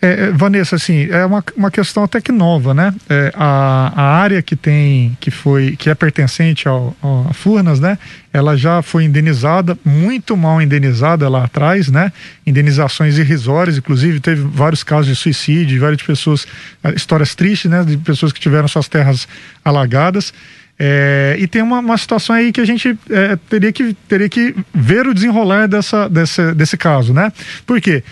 É, 0.00 0.26
é, 0.26 0.30
Vanessa, 0.30 0.76
assim, 0.76 1.08
é 1.10 1.24
uma, 1.24 1.42
uma 1.56 1.70
questão 1.70 2.04
até 2.04 2.20
que 2.20 2.30
nova, 2.30 2.74
né? 2.74 2.94
É, 3.08 3.32
a, 3.34 3.92
a 3.96 4.02
área 4.18 4.42
que 4.42 4.54
tem, 4.54 5.16
que 5.18 5.30
foi, 5.30 5.74
que 5.74 5.88
é 5.88 5.94
pertencente 5.94 6.68
ao, 6.68 6.94
ao, 7.00 7.28
a 7.30 7.32
Furnas, 7.32 7.80
né? 7.80 7.98
Ela 8.30 8.56
já 8.56 8.82
foi 8.82 9.04
indenizada, 9.04 9.76
muito 9.82 10.36
mal 10.36 10.60
indenizada 10.60 11.26
lá 11.30 11.44
atrás, 11.44 11.88
né? 11.88 12.12
Indenizações 12.46 13.16
irrisórias, 13.16 13.78
inclusive 13.78 14.20
teve 14.20 14.42
vários 14.42 14.84
casos 14.84 15.06
de 15.06 15.16
suicídio, 15.16 15.80
várias 15.80 16.02
pessoas, 16.02 16.46
ah, 16.84 16.90
histórias 16.90 17.34
tristes, 17.34 17.70
né? 17.70 17.82
De 17.82 17.96
pessoas 17.96 18.32
que 18.32 18.40
tiveram 18.40 18.68
suas 18.68 18.88
terras 18.88 19.26
alagadas. 19.64 20.32
É, 20.78 21.36
e 21.38 21.46
tem 21.46 21.62
uma, 21.62 21.78
uma, 21.78 21.96
situação 21.96 22.36
aí 22.36 22.52
que 22.52 22.60
a 22.60 22.66
gente 22.66 22.98
é, 23.08 23.34
teria, 23.48 23.72
que, 23.72 23.96
teria 24.06 24.28
que 24.28 24.54
ver 24.74 25.06
o 25.06 25.14
desenrolar 25.14 25.66
dessa, 25.66 26.06
dessa, 26.06 26.54
desse 26.54 26.76
caso, 26.76 27.14
né? 27.14 27.32
Por 27.64 27.80
quê? 27.80 28.04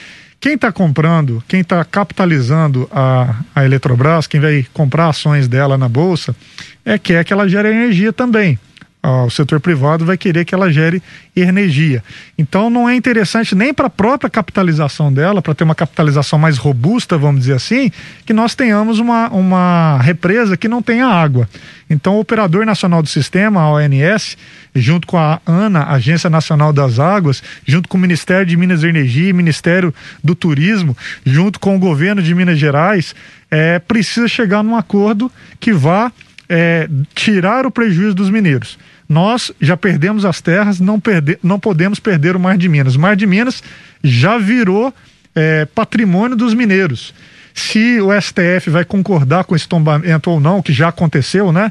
Quem 0.44 0.56
está 0.56 0.70
comprando, 0.70 1.42
quem 1.48 1.60
está 1.60 1.82
capitalizando 1.86 2.86
a, 2.92 3.34
a 3.54 3.64
Eletrobras, 3.64 4.26
quem 4.26 4.38
vai 4.38 4.66
comprar 4.74 5.08
ações 5.08 5.48
dela 5.48 5.78
na 5.78 5.88
bolsa, 5.88 6.36
é 6.84 6.98
quer 6.98 7.24
que 7.24 7.32
ela 7.32 7.48
gere 7.48 7.70
energia 7.70 8.12
também. 8.12 8.58
O 9.04 9.30
setor 9.30 9.60
privado 9.60 10.04
vai 10.04 10.16
querer 10.16 10.44
que 10.44 10.54
ela 10.54 10.72
gere 10.72 11.02
energia. 11.36 12.02
Então 12.38 12.70
não 12.70 12.88
é 12.88 12.96
interessante 12.96 13.54
nem 13.54 13.74
para 13.74 13.88
a 13.88 13.90
própria 13.90 14.30
capitalização 14.30 15.12
dela, 15.12 15.42
para 15.42 15.54
ter 15.54 15.64
uma 15.64 15.74
capitalização 15.74 16.38
mais 16.38 16.56
robusta, 16.56 17.18
vamos 17.18 17.42
dizer 17.42 17.54
assim, 17.54 17.90
que 18.24 18.32
nós 18.32 18.54
tenhamos 18.54 18.98
uma, 18.98 19.28
uma 19.28 19.98
represa 20.00 20.56
que 20.56 20.68
não 20.68 20.80
tenha 20.80 21.06
água. 21.06 21.48
Então 21.90 22.16
o 22.16 22.20
Operador 22.20 22.64
Nacional 22.64 23.02
do 23.02 23.08
Sistema, 23.08 23.60
a 23.60 23.70
ONS, 23.70 24.38
junto 24.74 25.06
com 25.06 25.18
a 25.18 25.40
ANA, 25.46 25.84
Agência 25.84 26.30
Nacional 26.30 26.72
das 26.72 26.98
Águas, 26.98 27.42
junto 27.66 27.88
com 27.88 27.98
o 27.98 28.00
Ministério 28.00 28.46
de 28.46 28.56
Minas 28.56 28.82
e 28.82 28.88
Energia 28.88 29.28
e 29.28 29.32
Ministério 29.34 29.94
do 30.22 30.34
Turismo, 30.34 30.96
junto 31.26 31.60
com 31.60 31.76
o 31.76 31.78
governo 31.78 32.22
de 32.22 32.34
Minas 32.34 32.58
Gerais, 32.58 33.14
é, 33.50 33.78
precisa 33.78 34.26
chegar 34.26 34.62
num 34.62 34.76
acordo 34.76 35.30
que 35.60 35.72
vá 35.72 36.10
é, 36.48 36.88
tirar 37.14 37.66
o 37.66 37.70
prejuízo 37.70 38.14
dos 38.14 38.30
mineiros. 38.30 38.78
Nós 39.08 39.52
já 39.60 39.76
perdemos 39.76 40.24
as 40.24 40.40
terras, 40.40 40.80
não, 40.80 40.98
perde, 40.98 41.38
não 41.42 41.60
podemos 41.60 41.98
perder 41.98 42.36
o 42.36 42.40
Mar 42.40 42.56
de 42.56 42.68
Minas. 42.68 42.96
O 42.96 43.00
Mar 43.00 43.16
de 43.16 43.26
Minas 43.26 43.62
já 44.02 44.38
virou 44.38 44.92
é, 45.34 45.66
patrimônio 45.66 46.36
dos 46.36 46.54
mineiros. 46.54 47.14
Se 47.52 48.00
o 48.00 48.08
STF 48.20 48.70
vai 48.70 48.84
concordar 48.84 49.44
com 49.44 49.54
esse 49.54 49.68
tombamento 49.68 50.30
ou 50.30 50.40
não, 50.40 50.62
que 50.62 50.72
já 50.72 50.88
aconteceu, 50.88 51.52
né? 51.52 51.70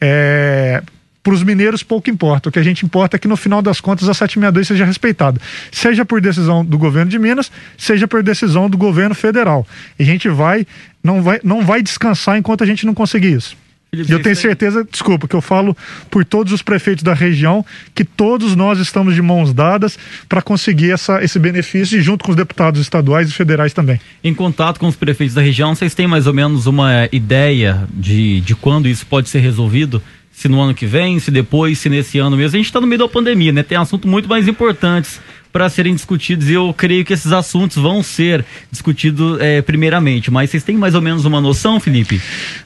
É, 0.00 0.82
para 1.22 1.32
os 1.32 1.42
mineiros 1.42 1.82
pouco 1.82 2.10
importa. 2.10 2.48
O 2.48 2.52
que 2.52 2.58
a 2.58 2.62
gente 2.62 2.84
importa 2.84 3.16
é 3.16 3.18
que 3.18 3.28
no 3.28 3.36
final 3.36 3.62
das 3.62 3.80
contas 3.80 4.08
a 4.08 4.14
762 4.14 4.66
seja 4.66 4.84
respeitada, 4.84 5.40
seja 5.70 6.04
por 6.04 6.20
decisão 6.20 6.64
do 6.64 6.76
governo 6.76 7.10
de 7.10 7.18
Minas, 7.18 7.50
seja 7.78 8.08
por 8.08 8.22
decisão 8.22 8.68
do 8.68 8.76
governo 8.76 9.14
federal. 9.14 9.66
E 9.98 10.02
a 10.02 10.06
gente 10.06 10.28
vai 10.28 10.66
não 11.02 11.22
vai 11.22 11.40
não 11.44 11.64
vai 11.64 11.82
descansar 11.82 12.36
enquanto 12.36 12.64
a 12.64 12.66
gente 12.66 12.84
não 12.84 12.92
conseguir 12.92 13.32
isso. 13.32 13.56
E 13.94 14.10
eu 14.10 14.22
tenho 14.22 14.34
certeza, 14.34 14.88
desculpa, 14.90 15.28
que 15.28 15.36
eu 15.36 15.42
falo 15.42 15.76
por 16.10 16.24
todos 16.24 16.50
os 16.50 16.62
prefeitos 16.62 17.04
da 17.04 17.12
região, 17.12 17.62
que 17.94 18.06
todos 18.06 18.56
nós 18.56 18.78
estamos 18.78 19.14
de 19.14 19.20
mãos 19.20 19.52
dadas 19.52 19.98
para 20.30 20.40
conseguir 20.40 20.92
essa, 20.92 21.22
esse 21.22 21.38
benefício, 21.38 21.98
e 21.98 22.00
junto 22.00 22.24
com 22.24 22.30
os 22.30 22.36
deputados 22.36 22.80
estaduais 22.80 23.28
e 23.28 23.32
federais 23.34 23.74
também. 23.74 24.00
Em 24.24 24.32
contato 24.32 24.80
com 24.80 24.88
os 24.88 24.96
prefeitos 24.96 25.34
da 25.34 25.42
região, 25.42 25.74
vocês 25.74 25.94
têm 25.94 26.06
mais 26.06 26.26
ou 26.26 26.32
menos 26.32 26.66
uma 26.66 27.06
ideia 27.12 27.86
de, 27.92 28.40
de 28.40 28.54
quando 28.54 28.88
isso 28.88 29.04
pode 29.04 29.28
ser 29.28 29.40
resolvido? 29.40 30.02
se 30.34 30.48
no 30.48 30.58
ano 30.62 30.74
que 30.74 30.86
vem, 30.86 31.20
se 31.20 31.30
depois, 31.30 31.78
se 31.78 31.90
nesse 31.90 32.18
ano 32.18 32.36
mesmo. 32.38 32.56
A 32.56 32.58
gente 32.58 32.66
está 32.66 32.80
no 32.80 32.86
meio 32.86 33.00
da 33.00 33.06
pandemia, 33.06 33.52
né? 33.52 33.62
Tem 33.62 33.76
assuntos 33.76 34.10
muito 34.10 34.26
mais 34.26 34.48
importantes 34.48 35.20
para 35.52 35.68
serem 35.68 35.94
discutidos 35.94 36.48
e 36.48 36.54
eu 36.54 36.72
creio 36.72 37.04
que 37.04 37.12
esses 37.12 37.30
assuntos 37.30 37.76
vão 37.76 38.02
ser 38.02 38.44
discutidos 38.70 39.38
é, 39.40 39.60
primeiramente. 39.60 40.30
Mas 40.30 40.50
vocês 40.50 40.64
têm 40.64 40.76
mais 40.76 40.94
ou 40.94 41.02
menos 41.02 41.24
uma 41.24 41.40
noção, 41.40 41.78
Felipe? 41.78 42.20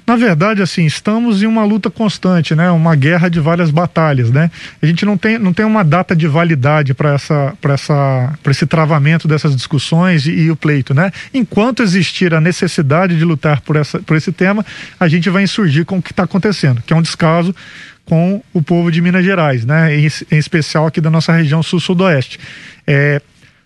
Na 0.06 0.16
verdade, 0.16 0.62
assim, 0.62 0.86
estamos 0.86 1.42
em 1.42 1.46
uma 1.46 1.64
luta 1.64 1.90
constante, 1.90 2.54
né? 2.54 2.70
Uma 2.70 2.94
guerra 2.94 3.28
de 3.28 3.40
várias 3.40 3.70
batalhas, 3.70 4.30
né? 4.30 4.50
A 4.80 4.86
gente 4.86 5.04
não 5.04 5.18
tem, 5.18 5.38
não 5.38 5.52
tem 5.52 5.66
uma 5.66 5.82
data 5.82 6.14
de 6.14 6.28
validade 6.28 6.94
para 6.94 7.14
essa, 7.14 7.54
essa, 7.62 8.38
esse 8.48 8.66
travamento 8.66 9.26
dessas 9.26 9.56
discussões 9.56 10.26
e, 10.26 10.32
e, 10.32 10.50
o 10.50 10.56
pleito, 10.56 10.94
né? 10.94 11.10
Enquanto 11.34 11.82
existir 11.82 12.32
a 12.32 12.40
necessidade 12.40 13.18
de 13.18 13.24
lutar 13.24 13.60
por, 13.62 13.74
essa, 13.74 13.98
por 13.98 14.16
esse 14.16 14.30
tema, 14.30 14.64
a 15.00 15.08
gente 15.08 15.28
vai 15.28 15.42
insurgir 15.42 15.84
com 15.84 15.98
o 15.98 16.02
que 16.02 16.12
está 16.12 16.22
acontecendo, 16.22 16.82
que 16.86 16.92
é 16.92 16.96
um 16.96 17.02
descaso 17.02 17.54
com 18.06 18.42
o 18.54 18.62
povo 18.62 18.90
de 18.90 19.00
Minas 19.02 19.24
Gerais, 19.24 19.64
né? 19.64 19.94
Em, 19.94 20.06
em 20.30 20.38
especial 20.38 20.86
aqui 20.86 21.00
da 21.00 21.10
nossa 21.10 21.32
região 21.32 21.62
sul-sudoeste. 21.62 22.38
É, 22.86 23.20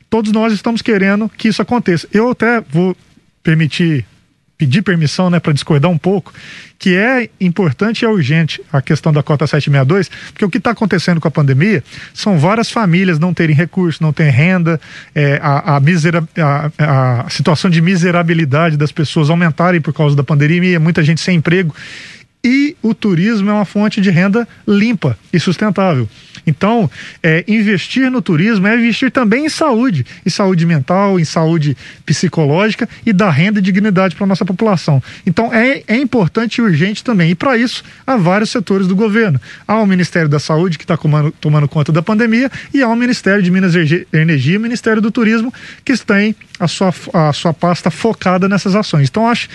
todos 0.09 0.33
nós 0.33 0.53
estamos 0.53 0.83
querendo 0.83 1.29
que 1.29 1.49
isso 1.49 1.63
aconteça. 1.63 2.09
Eu 2.13 2.31
até 2.31 2.61
vou 2.61 2.97
permitir 3.43 4.05
pedir 4.61 4.83
permissão, 4.83 5.31
né, 5.31 5.41
para 5.41 5.55
discordar 5.55 5.91
um 5.91 5.97
pouco, 5.97 6.35
que 6.79 6.95
é 6.95 7.31
importante 7.41 8.03
e 8.03 8.05
é 8.05 8.09
urgente 8.11 8.61
a 8.71 8.83
questão 8.83 9.11
da 9.11 9.23
cota 9.23 9.47
762, 9.47 10.11
porque 10.33 10.45
o 10.45 10.51
que 10.51 10.59
está 10.59 10.73
acontecendo 10.73 11.19
com 11.19 11.27
a 11.27 11.31
pandemia 11.31 11.83
são 12.13 12.39
várias 12.39 12.71
famílias 12.71 13.19
não 13.19 13.33
terem 13.33 13.57
recursos, 13.57 14.01
não 14.01 14.13
terem 14.13 14.31
renda, 14.31 14.79
é, 15.15 15.41
a, 15.43 15.77
a, 15.77 15.81
misera, 15.81 16.23
a, 16.37 17.23
a 17.25 17.31
situação 17.31 17.71
de 17.71 17.81
miserabilidade 17.81 18.77
das 18.77 18.93
pessoas 18.93 19.31
aumentarem 19.31 19.81
por 19.81 19.95
causa 19.95 20.15
da 20.15 20.23
pandemia, 20.23 20.79
muita 20.79 21.03
gente 21.03 21.23
sem 21.23 21.39
emprego 21.39 21.75
e 22.43 22.75
o 22.83 22.95
turismo 22.95 23.51
é 23.51 23.53
uma 23.53 23.65
fonte 23.65 24.01
de 24.01 24.11
renda 24.11 24.49
limpa 24.67 25.17
e 25.33 25.39
sustentável. 25.39 26.09
Então, 26.47 26.91
é, 27.23 27.45
investir 27.47 28.11
no 28.11 28.23
turismo 28.23 28.67
é 28.67 28.75
investir 28.75 29.11
também 29.11 29.45
em 29.45 29.49
saúde, 29.49 30.07
em 30.25 30.31
saúde 30.31 30.65
mental, 30.65 31.21
em 31.21 31.25
saúde 31.25 31.77
psicológica 32.07 32.89
e 33.05 33.13
dar 33.13 33.31
renda 33.31 33.59
e 33.59 33.63
dignidade 33.63 34.15
para 34.15 34.25
a 34.25 34.27
nossa 34.27 34.45
população. 34.45 35.03
Então, 35.27 35.53
é, 35.53 35.83
é 35.87 35.97
importante 35.97 36.57
e 36.57 36.63
urgente 36.63 37.05
também. 37.05 37.31
E 37.31 37.35
para 37.35 37.59
isso, 37.59 37.85
há 38.07 38.17
vários 38.17 38.51
setores 38.51 38.87
do 38.87 38.97
governo. 38.97 39.41
Há 39.69 39.77
o 39.77 39.87
Ministério 39.87 40.29
da 40.29 40.39
Saúde, 40.39 40.79
que 40.79 40.85
está 40.85 40.99
tomando 41.41 41.69
conta 41.69 41.93
da 41.93 42.03
pandemia, 42.03 42.51
e 42.73 42.83
há 42.83 42.89
o 42.89 42.97
Ministério 42.97 43.43
de 43.43 43.51
Minas 43.51 43.75
e 43.75 44.07
Energia 44.13 44.55
e 44.55 44.57
o 44.57 44.61
Ministério 44.61 45.03
do 45.03 45.11
Turismo, 45.11 45.53
que 45.85 45.97
têm 45.99 46.35
a 46.59 46.67
sua, 46.67 46.93
a 47.13 47.33
sua 47.33 47.53
pasta 47.53 47.91
focada 47.91 48.49
nessas 48.49 48.75
ações. 48.75 49.09
Então, 49.09 49.29
acho 49.29 49.49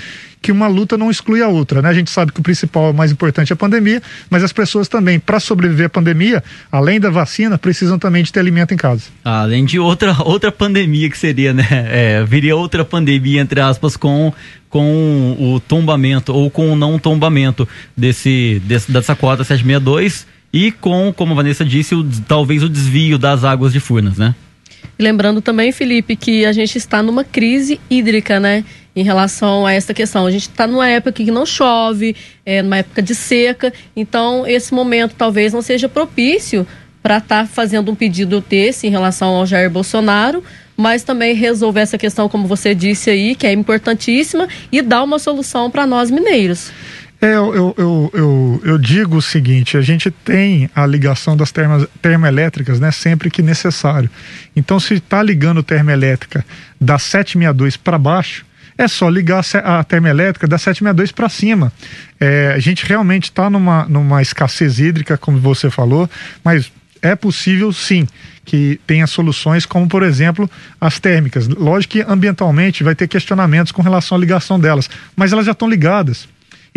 que 0.46 0.52
uma 0.52 0.68
luta 0.68 0.96
não 0.96 1.10
exclui 1.10 1.42
a 1.42 1.48
outra, 1.48 1.82
né? 1.82 1.90
A 1.90 1.94
gente 1.94 2.12
sabe 2.12 2.32
que 2.32 2.40
o 2.40 2.44
principal, 2.44 2.92
o 2.92 2.94
mais 2.94 3.12
importante 3.12 3.52
é 3.52 3.56
a 3.56 3.58
pandemia, 3.58 4.00
mas 4.30 4.44
as 4.44 4.54
pessoas 4.54 4.88
também, 4.88 5.20
para 5.20 5.40
sobreviver 5.40 5.88
à 5.88 5.90
pandemia, 5.90 6.44
além 6.72 7.00
da 7.00 7.10
vacina, 7.10 7.58
precisam 7.58 7.98
também 7.98 8.22
de 8.24 8.32
ter 8.32 8.42
alimento 8.42 8.72
em 8.72 8.78
casa. 8.78 9.06
Além 9.24 9.66
de 9.66 9.80
outra, 9.80 10.16
outra 10.24 10.52
pandemia 10.52 11.10
que 11.10 11.18
seria, 11.18 11.52
né? 11.52 11.66
É, 11.90 12.24
viria 12.24 12.56
outra 12.56 12.86
pandemia, 12.86 13.42
entre 13.42 13.60
aspas, 13.60 13.98
com 13.98 14.32
com 14.70 15.36
o 15.40 15.60
tombamento 15.60 16.34
ou 16.34 16.52
com 16.52 16.72
o 16.72 16.76
não 16.76 17.00
tombamento 17.00 17.68
desse, 17.96 18.62
desse 18.66 18.92
dessa 18.92 19.16
cota 19.16 19.44
762 19.44 20.28
e 20.54 20.72
com, 20.72 21.14
como 21.16 21.32
a 21.32 21.36
Vanessa 21.36 21.64
disse, 21.64 21.96
o, 21.96 22.04
talvez 22.28 22.62
o 22.62 22.70
desvio 22.70 23.18
das 23.18 23.44
águas 23.44 23.72
de 23.74 23.80
Furnas, 23.80 24.18
né? 24.18 24.36
Lembrando 25.00 25.42
também, 25.42 25.72
Felipe, 25.72 26.16
que 26.16 26.46
a 26.46 26.52
gente 26.52 26.78
está 26.78 27.02
numa 27.02 27.24
crise 27.24 27.80
hídrica, 27.90 28.40
né? 28.40 28.64
Em 28.96 29.04
relação 29.04 29.66
a 29.66 29.74
essa 29.74 29.94
questão. 29.94 30.26
A 30.26 30.32
gente 30.32 30.50
está 30.50 30.66
numa 30.66 30.88
época 30.88 31.24
que 31.24 31.30
não 31.30 31.46
chove, 31.46 32.16
é 32.46 32.62
numa 32.62 32.78
época 32.78 33.02
de 33.02 33.14
seca, 33.14 33.74
então 33.96 34.48
esse 34.48 34.74
momento 34.74 35.16
talvez 35.18 35.52
não 35.52 35.62
seja 35.62 35.90
propício 35.90 36.66
para 37.04 37.18
estar 37.18 37.42
tá 37.44 37.46
fazendo 37.48 37.92
um 37.92 37.96
pedido 37.96 38.42
desse 38.42 38.88
em 38.88 38.90
relação 38.90 39.36
ao 39.36 39.46
Jair 39.46 39.70
Bolsonaro, 39.70 40.44
mas 40.76 41.04
também 41.04 41.36
resolver 41.36 41.82
essa 41.82 41.98
questão, 41.98 42.28
como 42.28 42.48
você 42.48 42.74
disse 42.74 43.10
aí, 43.10 43.36
que 43.36 43.46
é 43.46 43.54
importantíssima, 43.54 44.48
e 44.72 44.82
dar 44.82 45.04
uma 45.04 45.20
solução 45.20 45.70
para 45.70 45.86
nós 45.86 46.10
mineiros. 46.10 46.72
É, 47.22 47.34
eu, 47.36 47.74
eu, 47.78 48.12
eu, 48.14 48.62
eu, 48.64 48.78
digo 48.78 49.18
o 49.18 49.22
seguinte: 49.22 49.78
a 49.78 49.82
gente 49.82 50.12
tem 50.12 50.70
a 50.76 50.86
ligação 50.86 51.36
das 51.36 51.52
termas, 51.52 51.88
termoelétricas 52.02 52.80
né, 52.80 52.92
sempre 52.92 53.32
que 53.32 53.42
necessário. 53.42 54.10
Então, 54.56 54.80
se 54.80 54.96
está 54.96 55.24
ligando 55.24 55.64
termoelétrica 55.64 56.46
da 56.80 57.00
762 57.00 57.78
para 57.78 57.98
baixo, 57.98 58.45
é 58.78 58.88
só 58.88 59.10
ligar 59.10 59.44
a 59.64 59.84
termoelétrica 59.84 60.48
da 60.48 60.58
762 60.58 61.12
para 61.12 61.30
cima. 61.30 61.72
É, 62.20 62.54
a 62.56 62.60
gente 62.60 62.86
realmente 62.86 63.26
está 63.26 63.50
numa, 63.50 63.86
numa 63.86 64.22
escassez 64.22 64.80
hídrica, 64.80 65.18
como 65.18 65.40
você 65.40 65.70
falou, 65.70 66.10
mas 66.44 66.72
é 67.02 67.16
possível 67.16 67.72
sim 67.72 68.08
que 68.44 68.80
tenha 68.86 69.08
soluções 69.08 69.66
como, 69.66 69.88
por 69.88 70.04
exemplo, 70.04 70.50
as 70.80 71.00
térmicas. 71.00 71.48
Lógico 71.48 71.94
que 71.94 72.02
ambientalmente 72.02 72.84
vai 72.84 72.96
ter 72.96 73.08
questionamentos 73.08 73.72
com 73.72 73.82
relação 73.82 74.18
à 74.18 74.20
ligação 74.20 74.60
delas, 74.60 74.90
mas 75.16 75.32
elas 75.32 75.46
já 75.46 75.52
estão 75.52 75.70
ligadas 75.70 76.28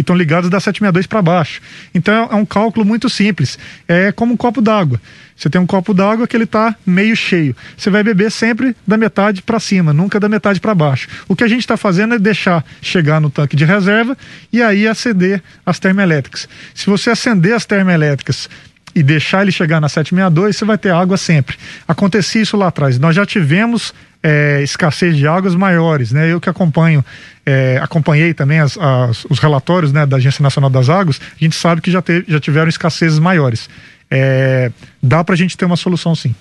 estão 0.03 0.17
ligados 0.17 0.49
da 0.51 0.61
762 0.61 1.07
para 1.07 1.23
baixo. 1.23 1.61
Então 1.95 2.29
é 2.31 2.35
um 2.35 2.47
cálculo 2.47 2.85
muito 2.85 3.09
simples. 3.09 3.59
É 3.87 4.13
como 4.13 4.35
um 4.35 4.37
copo 4.37 4.61
d'água. 4.61 5.01
Você 5.37 5.49
tem 5.49 5.61
um 5.61 5.67
copo 5.67 5.95
d'água 5.95 6.27
que 6.27 6.37
ele 6.37 6.45
está 6.45 6.75
meio 6.85 7.15
cheio. 7.15 7.55
Você 7.77 7.91
vai 7.91 8.03
beber 8.03 8.31
sempre 8.31 8.75
da 8.85 8.97
metade 8.97 9.41
para 9.41 9.61
cima, 9.61 9.93
nunca 9.93 10.19
da 10.19 10.29
metade 10.29 10.61
para 10.61 10.75
baixo. 10.75 11.09
O 11.29 11.37
que 11.37 11.45
a 11.45 11.49
gente 11.49 11.61
está 11.61 11.77
fazendo 11.77 12.15
é 12.15 12.19
deixar 12.19 12.65
chegar 12.83 13.21
no 13.21 13.31
tanque 13.31 13.55
de 13.55 13.65
reserva 13.65 14.19
e 14.53 14.61
aí 14.61 14.89
acender 14.89 15.41
as 15.65 15.79
termoelétricas. 15.79 16.49
Se 16.75 16.87
você 16.87 17.11
acender 17.11 17.55
as 17.55 17.65
termoelétricas 17.65 18.49
e 18.99 19.03
deixar 19.03 19.43
ele 19.43 19.53
chegar 19.53 19.81
na 19.81 19.89
762, 19.89 20.57
você 20.57 20.65
vai 20.65 20.77
ter 20.77 20.93
água 20.93 21.17
sempre. 21.17 21.57
Acontecia 21.87 22.43
isso 22.43 22.57
lá 22.57 22.67
atrás. 22.67 22.99
Nós 22.99 23.15
já 23.15 23.25
tivemos 23.25 23.95
é, 24.21 24.61
escassez 24.61 25.17
de 25.17 25.25
águas 25.25 25.55
maiores, 25.55 26.11
né? 26.11 26.33
Eu 26.33 26.41
que 26.41 26.51
acompanho, 26.51 27.05
é, 27.47 27.79
acompanhei 27.81 28.35
também 28.35 28.59
as, 28.59 28.77
as, 28.77 29.25
os 29.27 29.39
relatórios 29.39 29.93
né, 29.93 30.05
da 30.05 30.17
Agência 30.17 30.43
Nacional 30.43 30.69
das 30.69 30.89
Águas, 30.89 31.21
a 31.21 31.45
gente 31.45 31.55
sabe 31.55 31.81
que 31.81 31.93
já, 31.93 32.03
já 32.27 32.41
tiveram 32.41 32.69
escassezes 32.69 33.21
maiores. 33.21 33.71
É, 34.11 34.73
dá 35.01 35.23
para 35.23 35.35
a 35.35 35.39
gente 35.39 35.57
ter 35.57 35.65
uma 35.65 35.77
solução 35.77 36.15
sim. 36.17 36.35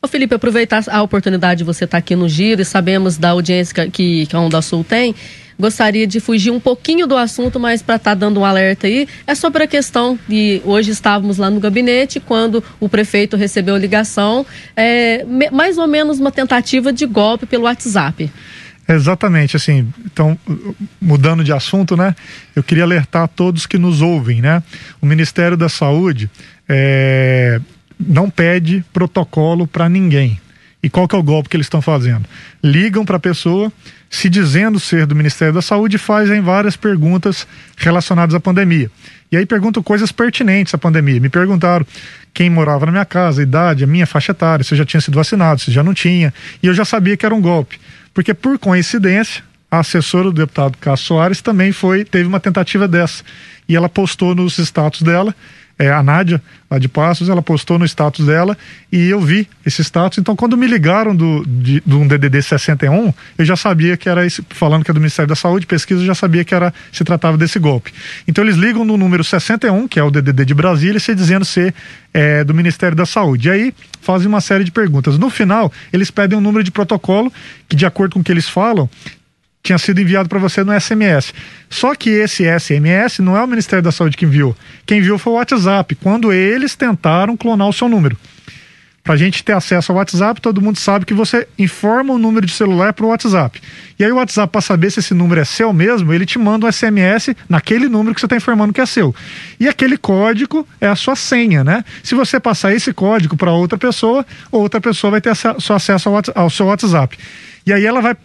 Ô 0.00 0.08
Felipe, 0.08 0.34
aproveitar 0.34 0.82
a 0.88 1.02
oportunidade 1.02 1.58
de 1.58 1.64
você 1.64 1.84
estar 1.84 1.96
tá 1.96 1.98
aqui 1.98 2.16
no 2.16 2.26
Giro 2.26 2.62
e 2.62 2.64
sabemos 2.64 3.18
da 3.18 3.30
audiência 3.30 3.88
que, 3.90 4.26
que 4.26 4.34
a 4.34 4.40
Onda 4.40 4.62
Sul 4.62 4.82
tem, 4.82 5.14
gostaria 5.58 6.06
de 6.06 6.20
fugir 6.20 6.50
um 6.50 6.60
pouquinho 6.60 7.06
do 7.06 7.16
assunto, 7.16 7.58
mas 7.58 7.82
para 7.82 7.96
estar 7.96 8.10
tá 8.12 8.14
dando 8.14 8.40
um 8.40 8.44
alerta 8.44 8.86
aí, 8.86 9.08
é 9.26 9.34
sobre 9.34 9.64
a 9.64 9.66
questão 9.66 10.18
de 10.28 10.60
hoje 10.64 10.90
estávamos 10.90 11.38
lá 11.38 11.50
no 11.50 11.60
gabinete 11.60 12.20
quando 12.20 12.62
o 12.80 12.88
prefeito 12.88 13.36
recebeu 13.36 13.76
ligação, 13.76 14.44
é, 14.76 15.24
mais 15.52 15.78
ou 15.78 15.86
menos 15.86 16.18
uma 16.18 16.32
tentativa 16.32 16.92
de 16.92 17.06
golpe 17.06 17.46
pelo 17.46 17.64
WhatsApp. 17.64 18.30
Exatamente, 18.88 19.56
assim, 19.56 19.88
então, 20.04 20.36
mudando 21.00 21.44
de 21.44 21.52
assunto, 21.52 21.96
né? 21.96 22.14
Eu 22.54 22.62
queria 22.62 22.82
alertar 22.82 23.22
a 23.22 23.28
todos 23.28 23.64
que 23.64 23.78
nos 23.78 24.02
ouvem, 24.02 24.42
né? 24.42 24.62
O 25.00 25.06
Ministério 25.06 25.56
da 25.56 25.68
Saúde 25.68 26.28
é, 26.68 27.60
não 27.98 28.28
pede 28.28 28.84
protocolo 28.92 29.66
para 29.66 29.88
ninguém. 29.88 30.41
E 30.82 30.90
qual 30.90 31.06
que 31.06 31.14
é 31.14 31.18
o 31.18 31.22
golpe 31.22 31.48
que 31.48 31.56
eles 31.56 31.66
estão 31.66 31.80
fazendo? 31.80 32.24
Ligam 32.62 33.04
para 33.04 33.16
a 33.16 33.20
pessoa, 33.20 33.72
se 34.10 34.28
dizendo 34.28 34.80
ser 34.80 35.06
do 35.06 35.14
Ministério 35.14 35.54
da 35.54 35.62
Saúde, 35.62 35.96
fazem 35.96 36.40
várias 36.40 36.76
perguntas 36.76 37.46
relacionadas 37.76 38.34
à 38.34 38.40
pandemia. 38.40 38.90
E 39.30 39.36
aí 39.36 39.46
perguntam 39.46 39.82
coisas 39.82 40.10
pertinentes 40.10 40.74
à 40.74 40.78
pandemia. 40.78 41.20
Me 41.20 41.28
perguntaram 41.28 41.86
quem 42.34 42.50
morava 42.50 42.86
na 42.86 42.92
minha 42.92 43.04
casa, 43.04 43.40
a 43.40 43.44
idade, 43.44 43.84
a 43.84 43.86
minha 43.86 44.06
faixa 44.06 44.32
etária, 44.32 44.64
se 44.64 44.74
eu 44.74 44.78
já 44.78 44.84
tinha 44.84 45.00
sido 45.00 45.14
vacinado, 45.14 45.60
se 45.60 45.70
já 45.70 45.82
não 45.82 45.94
tinha. 45.94 46.34
E 46.62 46.66
eu 46.66 46.74
já 46.74 46.84
sabia 46.84 47.16
que 47.16 47.24
era 47.24 47.34
um 47.34 47.40
golpe. 47.40 47.78
Porque, 48.12 48.34
por 48.34 48.58
coincidência, 48.58 49.42
a 49.70 49.78
assessora 49.78 50.24
do 50.24 50.32
deputado 50.32 50.76
Cássio 50.78 51.06
Soares 51.06 51.40
também 51.40 51.72
foi, 51.72 52.04
teve 52.04 52.28
uma 52.28 52.40
tentativa 52.40 52.88
dessa. 52.88 53.22
E 53.68 53.76
ela 53.76 53.88
postou 53.88 54.34
nos 54.34 54.58
status 54.58 55.00
dela 55.02 55.34
é, 55.82 55.90
a 55.90 56.00
Nádia, 56.00 56.40
lá 56.70 56.78
de 56.78 56.88
Passos, 56.88 57.28
ela 57.28 57.42
postou 57.42 57.76
no 57.76 57.84
status 57.84 58.24
dela 58.24 58.56
e 58.90 59.08
eu 59.08 59.20
vi 59.20 59.48
esse 59.66 59.82
status. 59.82 60.18
Então, 60.18 60.36
quando 60.36 60.56
me 60.56 60.68
ligaram 60.68 61.14
do, 61.14 61.44
de, 61.44 61.82
de 61.84 61.94
um 61.94 62.06
DDD 62.06 62.40
61, 62.40 63.12
eu 63.36 63.44
já 63.44 63.56
sabia 63.56 63.96
que 63.96 64.08
era 64.08 64.24
esse, 64.24 64.44
falando 64.50 64.84
que 64.84 64.92
é 64.92 64.94
do 64.94 65.00
Ministério 65.00 65.28
da 65.28 65.34
Saúde, 65.34 65.66
pesquisa, 65.66 66.00
eu 66.00 66.06
já 66.06 66.14
sabia 66.14 66.44
que 66.44 66.54
era 66.54 66.72
se 66.92 67.02
tratava 67.02 67.36
desse 67.36 67.58
golpe. 67.58 67.92
Então, 68.28 68.44
eles 68.44 68.54
ligam 68.54 68.84
no 68.84 68.96
número 68.96 69.24
61, 69.24 69.88
que 69.88 69.98
é 69.98 70.04
o 70.04 70.10
DDD 70.10 70.44
de 70.44 70.54
Brasília, 70.54 71.00
se 71.00 71.16
dizendo 71.16 71.44
ser 71.44 71.74
é, 72.14 72.44
do 72.44 72.54
Ministério 72.54 72.96
da 72.96 73.04
Saúde. 73.04 73.48
E 73.48 73.50
aí 73.50 73.74
fazem 74.00 74.28
uma 74.28 74.40
série 74.40 74.62
de 74.62 74.70
perguntas. 74.70 75.18
No 75.18 75.30
final, 75.30 75.72
eles 75.92 76.12
pedem 76.12 76.38
um 76.38 76.40
número 76.40 76.62
de 76.62 76.70
protocolo 76.70 77.32
que, 77.68 77.74
de 77.74 77.84
acordo 77.84 78.12
com 78.14 78.20
o 78.20 78.24
que 78.24 78.30
eles 78.30 78.48
falam, 78.48 78.88
tinha 79.62 79.78
sido 79.78 80.00
enviado 80.00 80.28
para 80.28 80.38
você 80.38 80.64
no 80.64 80.78
SMS. 80.78 81.32
Só 81.70 81.94
que 81.94 82.10
esse 82.10 82.44
SMS 82.58 83.20
não 83.20 83.36
é 83.36 83.42
o 83.42 83.46
Ministério 83.46 83.82
da 83.82 83.92
Saúde 83.92 84.16
que 84.16 84.24
enviou. 84.24 84.56
Quem 84.84 84.98
enviou 84.98 85.18
foi 85.18 85.32
o 85.34 85.36
WhatsApp, 85.36 85.94
quando 85.94 86.32
eles 86.32 86.74
tentaram 86.74 87.36
clonar 87.36 87.68
o 87.68 87.72
seu 87.72 87.88
número. 87.88 88.16
Para 89.04 89.14
a 89.14 89.16
gente 89.16 89.42
ter 89.42 89.52
acesso 89.52 89.90
ao 89.90 89.98
WhatsApp, 89.98 90.40
todo 90.40 90.60
mundo 90.60 90.78
sabe 90.78 91.04
que 91.04 91.12
você 91.12 91.48
informa 91.58 92.14
o 92.14 92.18
número 92.18 92.46
de 92.46 92.52
celular 92.52 92.92
para 92.92 93.04
o 93.04 93.08
WhatsApp. 93.08 93.60
E 93.98 94.04
aí 94.04 94.12
o 94.12 94.16
WhatsApp, 94.16 94.50
para 94.50 94.60
saber 94.60 94.92
se 94.92 95.00
esse 95.00 95.12
número 95.12 95.40
é 95.40 95.44
seu 95.44 95.72
mesmo, 95.72 96.12
ele 96.12 96.24
te 96.24 96.38
manda 96.38 96.66
um 96.66 96.70
SMS 96.70 97.34
naquele 97.48 97.88
número 97.88 98.14
que 98.14 98.20
você 98.20 98.26
está 98.26 98.36
informando 98.36 98.72
que 98.72 98.80
é 98.80 98.86
seu. 98.86 99.12
E 99.58 99.68
aquele 99.68 99.96
código 99.96 100.66
é 100.80 100.86
a 100.86 100.94
sua 100.94 101.16
senha, 101.16 101.64
né? 101.64 101.84
Se 102.00 102.14
você 102.14 102.38
passar 102.38 102.74
esse 102.74 102.92
código 102.92 103.36
para 103.36 103.50
outra 103.50 103.76
pessoa, 103.76 104.24
outra 104.52 104.80
pessoa 104.80 105.12
vai 105.12 105.20
ter 105.20 105.30
acesso 105.30 106.08
ao, 106.08 106.22
ao 106.36 106.48
seu 106.48 106.66
WhatsApp. 106.66 107.18
E 107.64 107.72
aí 107.72 107.86
ela 107.86 108.00
vai 108.00 108.16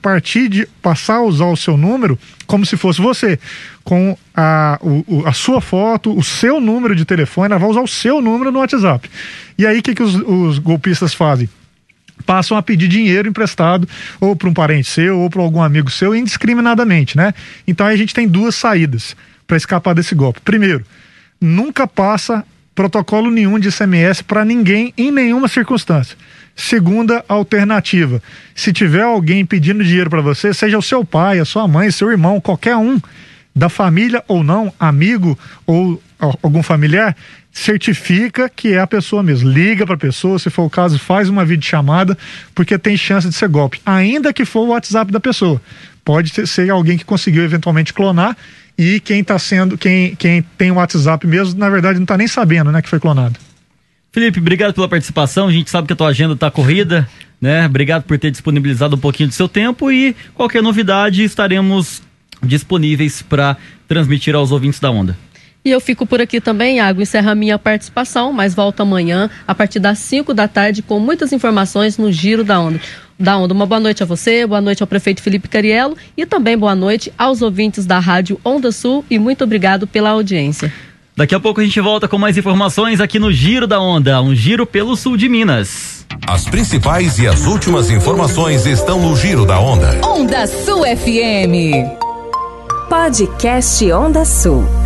partir 0.00 0.48
de 0.48 0.66
passar 0.80 1.16
a 1.16 1.22
usar 1.22 1.46
o 1.46 1.56
seu 1.56 1.76
número 1.76 2.18
como 2.46 2.64
se 2.64 2.76
fosse 2.76 3.00
você, 3.00 3.38
com 3.84 4.16
a, 4.34 4.78
o, 4.80 5.26
a 5.26 5.32
sua 5.32 5.60
foto, 5.60 6.16
o 6.16 6.22
seu 6.22 6.60
número 6.60 6.94
de 6.94 7.04
telefone, 7.04 7.52
ela 7.52 7.58
vai 7.58 7.68
usar 7.68 7.80
o 7.80 7.88
seu 7.88 8.22
número 8.22 8.50
no 8.50 8.60
WhatsApp. 8.60 9.10
E 9.58 9.66
aí 9.66 9.80
o 9.80 9.82
que, 9.82 9.94
que 9.94 10.02
os, 10.02 10.14
os 10.14 10.58
golpistas 10.58 11.12
fazem? 11.12 11.48
passam 12.24 12.56
a 12.56 12.62
pedir 12.62 12.88
dinheiro 12.88 13.28
emprestado 13.28 13.86
ou 14.18 14.34
para 14.34 14.48
um 14.48 14.54
parente 14.54 14.88
seu 14.88 15.18
ou 15.18 15.28
para 15.28 15.42
algum 15.42 15.62
amigo 15.62 15.90
seu 15.90 16.14
indiscriminadamente, 16.14 17.16
né? 17.16 17.34
Então 17.66 17.86
a 17.86 17.94
gente 17.94 18.14
tem 18.14 18.26
duas 18.26 18.54
saídas 18.54 19.14
para 19.46 19.56
escapar 19.56 19.94
desse 19.94 20.14
golpe. 20.14 20.40
Primeiro, 20.40 20.84
nunca 21.40 21.86
passa 21.86 22.44
protocolo 22.76 23.30
nenhum 23.30 23.58
de 23.58 23.72
SMS 23.72 24.20
para 24.22 24.44
ninguém 24.44 24.92
em 24.96 25.10
nenhuma 25.10 25.48
circunstância. 25.48 26.16
Segunda 26.54 27.24
alternativa: 27.26 28.22
se 28.54 28.72
tiver 28.72 29.02
alguém 29.02 29.44
pedindo 29.44 29.82
dinheiro 29.82 30.10
para 30.10 30.20
você, 30.20 30.54
seja 30.54 30.78
o 30.78 30.82
seu 30.82 31.04
pai, 31.04 31.40
a 31.40 31.44
sua 31.44 31.66
mãe, 31.66 31.90
seu 31.90 32.10
irmão, 32.10 32.40
qualquer 32.40 32.76
um 32.76 33.00
da 33.54 33.70
família 33.70 34.22
ou 34.28 34.44
não, 34.44 34.72
amigo 34.78 35.36
ou 35.66 36.00
algum 36.42 36.62
familiar, 36.62 37.16
certifica 37.50 38.50
que 38.54 38.74
é 38.74 38.80
a 38.80 38.86
pessoa 38.86 39.22
mesmo. 39.22 39.48
Liga 39.48 39.86
para 39.86 39.94
a 39.94 39.98
pessoa, 39.98 40.38
se 40.38 40.50
for 40.50 40.64
o 40.64 40.70
caso, 40.70 40.98
faz 40.98 41.30
uma 41.30 41.44
videochamada, 41.44 42.16
porque 42.54 42.78
tem 42.78 42.96
chance 42.96 43.26
de 43.26 43.34
ser 43.34 43.48
golpe, 43.48 43.80
ainda 43.84 44.32
que 44.32 44.44
for 44.44 44.60
o 44.60 44.68
WhatsApp 44.68 45.10
da 45.10 45.20
pessoa. 45.20 45.60
Pode 46.04 46.46
ser 46.46 46.70
alguém 46.70 46.98
que 46.98 47.04
conseguiu 47.04 47.42
eventualmente 47.42 47.94
clonar 47.94 48.36
e 48.78 49.00
quem 49.00 49.20
está 49.20 49.38
sendo, 49.38 49.78
quem, 49.78 50.14
quem 50.16 50.42
tem 50.56 50.70
o 50.70 50.74
WhatsApp 50.74 51.26
mesmo, 51.26 51.58
na 51.58 51.70
verdade 51.70 51.98
não 51.98 52.04
está 52.04 52.16
nem 52.16 52.28
sabendo, 52.28 52.70
né, 52.70 52.82
que 52.82 52.88
foi 52.88 53.00
clonado. 53.00 53.38
Felipe, 54.12 54.40
obrigado 54.40 54.72
pela 54.72 54.88
participação. 54.88 55.48
A 55.48 55.52
gente 55.52 55.68
sabe 55.68 55.86
que 55.86 55.92
a 55.92 55.96
tua 55.96 56.08
agenda 56.08 56.32
está 56.32 56.50
corrida, 56.50 57.06
né? 57.38 57.66
Obrigado 57.66 58.04
por 58.04 58.18
ter 58.18 58.30
disponibilizado 58.30 58.96
um 58.96 58.98
pouquinho 58.98 59.28
do 59.28 59.34
seu 59.34 59.46
tempo 59.46 59.92
e 59.92 60.16
qualquer 60.34 60.62
novidade 60.62 61.22
estaremos 61.22 62.02
disponíveis 62.42 63.20
para 63.20 63.58
transmitir 63.86 64.34
aos 64.34 64.52
ouvintes 64.52 64.80
da 64.80 64.90
Onda. 64.90 65.16
E 65.62 65.70
eu 65.70 65.80
fico 65.80 66.06
por 66.06 66.20
aqui 66.20 66.40
também, 66.40 66.76
Iago. 66.76 67.02
Encerra 67.02 67.32
a 67.32 67.34
minha 67.34 67.58
participação, 67.58 68.32
mas 68.32 68.54
volto 68.54 68.80
amanhã 68.80 69.28
a 69.46 69.54
partir 69.54 69.80
das 69.80 69.98
5 69.98 70.32
da 70.32 70.46
tarde 70.46 70.80
com 70.80 71.00
muitas 71.00 71.32
informações 71.32 71.98
no 71.98 72.10
Giro 72.10 72.44
da 72.44 72.58
Onda. 72.60 72.80
Da 73.18 73.36
Onda. 73.36 73.54
Uma 73.54 73.66
boa 73.66 73.80
noite 73.80 74.02
a 74.02 74.06
você, 74.06 74.46
boa 74.46 74.60
noite 74.60 74.82
ao 74.82 74.86
prefeito 74.86 75.22
Felipe 75.22 75.48
Cariello 75.48 75.96
e 76.16 76.26
também 76.26 76.56
boa 76.56 76.74
noite 76.74 77.12
aos 77.16 77.42
ouvintes 77.42 77.86
da 77.86 77.98
Rádio 77.98 78.40
Onda 78.44 78.70
Sul 78.72 79.04
e 79.10 79.18
muito 79.18 79.44
obrigado 79.44 79.86
pela 79.86 80.10
audiência. 80.10 80.72
Daqui 81.16 81.34
a 81.34 81.40
pouco 81.40 81.60
a 81.60 81.64
gente 81.64 81.80
volta 81.80 82.06
com 82.06 82.18
mais 82.18 82.36
informações 82.36 83.00
aqui 83.00 83.18
no 83.18 83.32
Giro 83.32 83.66
da 83.66 83.80
Onda, 83.80 84.20
um 84.20 84.34
giro 84.34 84.66
pelo 84.66 84.94
sul 84.96 85.16
de 85.16 85.30
Minas. 85.30 86.04
As 86.26 86.44
principais 86.44 87.18
e 87.18 87.26
as 87.26 87.46
últimas 87.46 87.90
informações 87.90 88.66
estão 88.66 89.00
no 89.00 89.16
Giro 89.16 89.46
da 89.46 89.58
Onda. 89.58 89.98
Onda 90.06 90.46
Sul 90.46 90.82
FM. 90.84 91.88
Podcast 92.88 93.92
Onda 93.92 94.24
Sul. 94.24 94.85